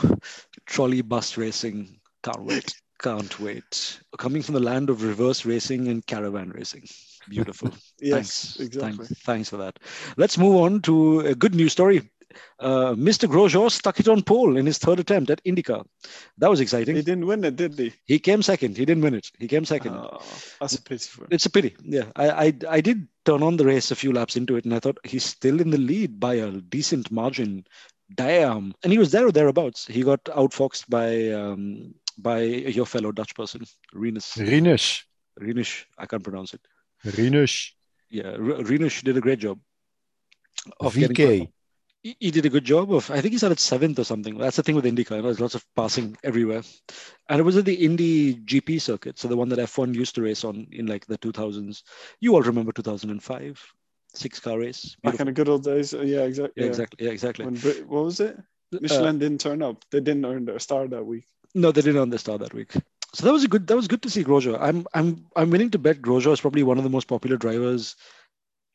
[0.68, 2.00] Trolley bus racing.
[2.24, 2.74] Can't wait.
[3.02, 4.00] Can't wait.
[4.20, 6.88] Coming from the land of reverse racing and caravan racing.
[7.28, 7.72] Beautiful.
[8.00, 8.60] Yes, thanks.
[8.60, 9.06] exactly.
[9.06, 9.80] Thanks, thanks for that.
[10.18, 12.10] Let's move on to a good news story.
[12.60, 13.28] Uh, Mr.
[13.30, 15.86] Grosjean stuck it on pole in his third attempt at IndyCar.
[16.38, 16.96] That was exciting.
[16.96, 17.94] He didn't win it, did he?
[18.06, 18.78] He came second.
[18.78, 19.30] He didn't win it.
[19.40, 19.94] He came second.
[19.96, 20.22] Oh,
[20.60, 21.30] that's a pity for him.
[21.32, 21.76] It's a pity.
[21.84, 24.74] Yeah, I, I I did turn on the race a few laps into it, and
[24.74, 27.66] I thought he's still in the lead by a decent margin.
[28.14, 29.88] Damn, and he was there or thereabouts.
[29.88, 33.62] He got outfoxed by um, by your fellow Dutch person,
[33.96, 34.36] Renus.
[34.38, 35.04] Rinus.
[35.40, 36.62] Renus, I can't pronounce it.
[37.06, 37.74] Rinus.
[38.10, 39.60] Yeah, R- Renus did a great job.
[40.82, 41.52] of getting- VeeKay.
[42.04, 43.10] He, he did a good job of.
[43.12, 44.38] I think he started seventh or something.
[44.38, 45.12] That's the thing with IndyCar.
[45.12, 46.64] You know, there's lots of passing everywhere,
[47.30, 50.22] and it was at the Indy GP circuit, so the one that F1 used to
[50.22, 51.84] race on in like the 2000s.
[52.20, 53.74] You all remember 2005,
[54.14, 54.96] six car race.
[55.04, 55.94] Back in the good old days.
[55.94, 56.64] Uh, Yeah, exactly.
[56.64, 57.06] Yeah, exactly.
[57.06, 57.46] Yeah, exactly.
[57.46, 57.56] When
[57.88, 58.38] what was it?
[58.72, 59.84] Michelin didn't turn up.
[59.92, 61.26] They didn't earn their star that week.
[61.54, 62.72] No, they didn't on the star that week.
[63.14, 63.68] So that was a good.
[63.68, 64.58] That was good to see Grosjean.
[64.60, 67.98] I'm I'm I'm willing to bet Grosjean is probably one of the most popular drivers,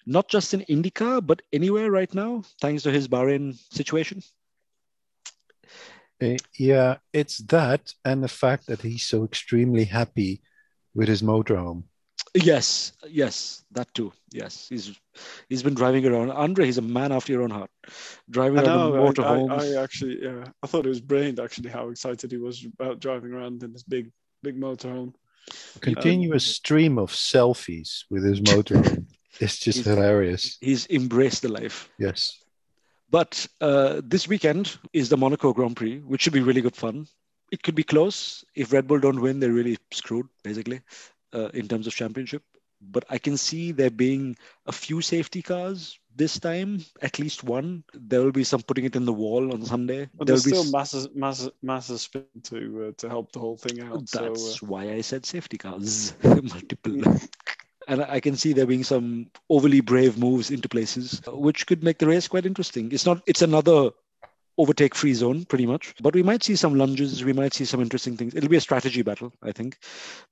[0.07, 4.23] not just in IndyCar but anywhere right now, thanks to his Bahrain situation.
[6.23, 10.41] Uh, yeah, it's that and the fact that he's so extremely happy
[10.95, 11.85] with his motorhome.
[12.35, 14.13] Yes, yes, that too.
[14.33, 14.99] Yes, he's
[15.49, 16.31] he's been driving around.
[16.31, 17.71] Andre, he's a man after your own heart.
[18.31, 19.13] Driving around know.
[19.13, 19.79] the I, I.
[19.79, 21.39] I actually, yeah, I thought it was brilliant.
[21.39, 24.11] Actually, how excited he was about driving around in this big,
[24.43, 25.15] big motorhome.
[25.81, 29.07] Continuous stream of selfies with his motorhome.
[29.41, 30.59] It's just He's- hilarious.
[30.61, 31.89] He's embraced the life.
[31.99, 32.39] Yes.
[33.11, 37.07] But uh, this weekend is the Monaco Grand Prix, which should be really good fun.
[37.53, 38.45] It could be close.
[38.57, 40.81] If Red Bull don't win, they're really screwed, basically,
[41.33, 42.43] uh, in terms of championship.
[42.81, 47.85] But I can see there being a few safety cars this time, at least one.
[47.95, 50.09] There will be some putting it in the wall on Sunday.
[50.15, 53.39] But There'll there's be still s- massive, massive, massive spin to uh, to help the
[53.39, 54.09] whole thing out.
[54.09, 57.01] So uh, That's why I said safety cars, multiple.
[57.87, 61.99] and I can see there being some overly brave moves into places, which could make
[61.99, 62.91] the race quite interesting.
[62.93, 63.23] It's not.
[63.27, 63.91] It's another
[64.59, 65.95] overtake free zone, pretty much.
[66.01, 67.25] But we might see some lunges.
[67.25, 68.35] We might see some interesting things.
[68.35, 69.79] It'll be a strategy battle, I think.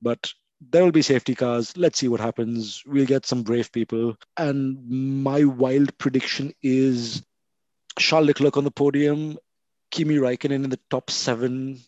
[0.03, 1.77] But there will be safety cars.
[1.77, 2.83] Let's see what happens.
[2.87, 4.17] We'll get some brave people.
[4.37, 7.23] And my wild prediction is
[7.99, 9.39] Charles Leclerc on the podium,
[9.91, 11.81] Kimi Raikkonen in the top seven,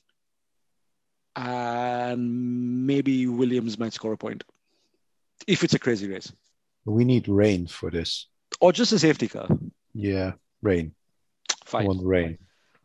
[1.34, 4.44] and maybe Williams might score a point
[5.46, 6.32] if it's a crazy race
[6.84, 8.28] We need rain for this.
[8.60, 9.48] or just a safety car.
[9.94, 10.32] Yeah,
[10.62, 10.94] rain.
[11.50, 11.86] I Fine.
[11.86, 12.38] want rain.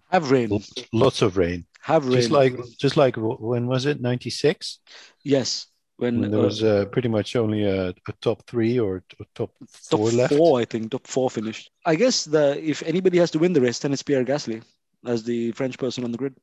[0.10, 0.50] Have rain.
[0.92, 1.66] Lots of rain.
[1.82, 2.16] Have rain.
[2.16, 4.02] Just like just like when was it?
[4.02, 4.80] 96?
[5.24, 9.04] yes, when, When there uh, was uh, pretty much only a, a top 3 or
[9.20, 9.52] a top
[9.90, 10.34] top 4 left.
[10.34, 11.70] four, I think top four finished.
[11.86, 14.64] I guess the if anybody has to win the race, then it's Pierre Gasly
[15.06, 16.36] as the French person on the grid.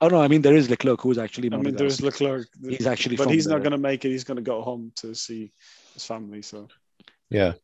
[0.00, 1.48] Oh no, I mean there is Leclerc who's actually.
[1.52, 1.78] I mean, Monegasque.
[1.78, 3.16] there's Leclerc, He's actually.
[3.16, 4.10] but from he's not going to make it.
[4.10, 5.52] He's going to go home to see
[5.94, 6.42] his family.
[6.42, 6.68] So
[7.30, 7.54] Yeah.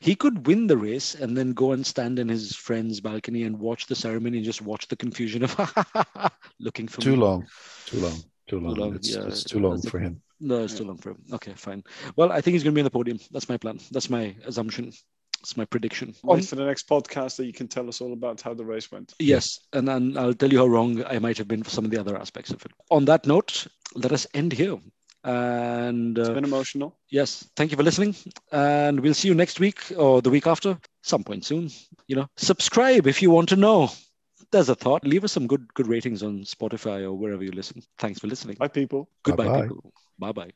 [0.00, 3.58] He could win the race and then go and stand in his friend's balcony and
[3.58, 5.56] watch the ceremony and just watch the confusion of
[6.60, 7.16] looking for Too me.
[7.16, 7.46] long.
[7.86, 8.22] Too long.
[8.48, 8.74] Too long.
[8.76, 10.20] long, It's, yeah, it's too long that's for him.
[10.38, 10.78] No, it's Yeah.
[10.80, 11.22] too long for him.
[11.32, 11.82] Okay, fine.
[12.14, 13.18] Well, I think he's going to be on the podium.
[13.32, 13.80] That's my plan.
[13.90, 14.92] That's my assumption.
[15.40, 16.14] It's my prediction.
[16.24, 18.90] wait for the next podcast that you can tell us all about how the race
[18.90, 19.14] went.
[19.18, 21.90] Yes, and then I'll tell you how wrong I might have been for some of
[21.90, 22.72] the other aspects of it.
[22.90, 24.78] On that note, let us end here.
[25.24, 26.96] And It's uh, been emotional.
[27.10, 28.14] yes, thank you for listening.
[28.52, 31.70] And we'll see you next week or the week after, some point soon.
[32.06, 33.90] You know, subscribe if you want to know.
[34.50, 35.04] There's a thought.
[35.04, 37.82] Leave us some good good ratings on Spotify or wherever you listen.
[37.98, 38.56] Thanks for listening.
[38.56, 39.10] Bye, people.
[39.22, 39.62] Goodbye, Bye-bye.
[39.62, 39.92] people.
[40.18, 40.50] Bye bye.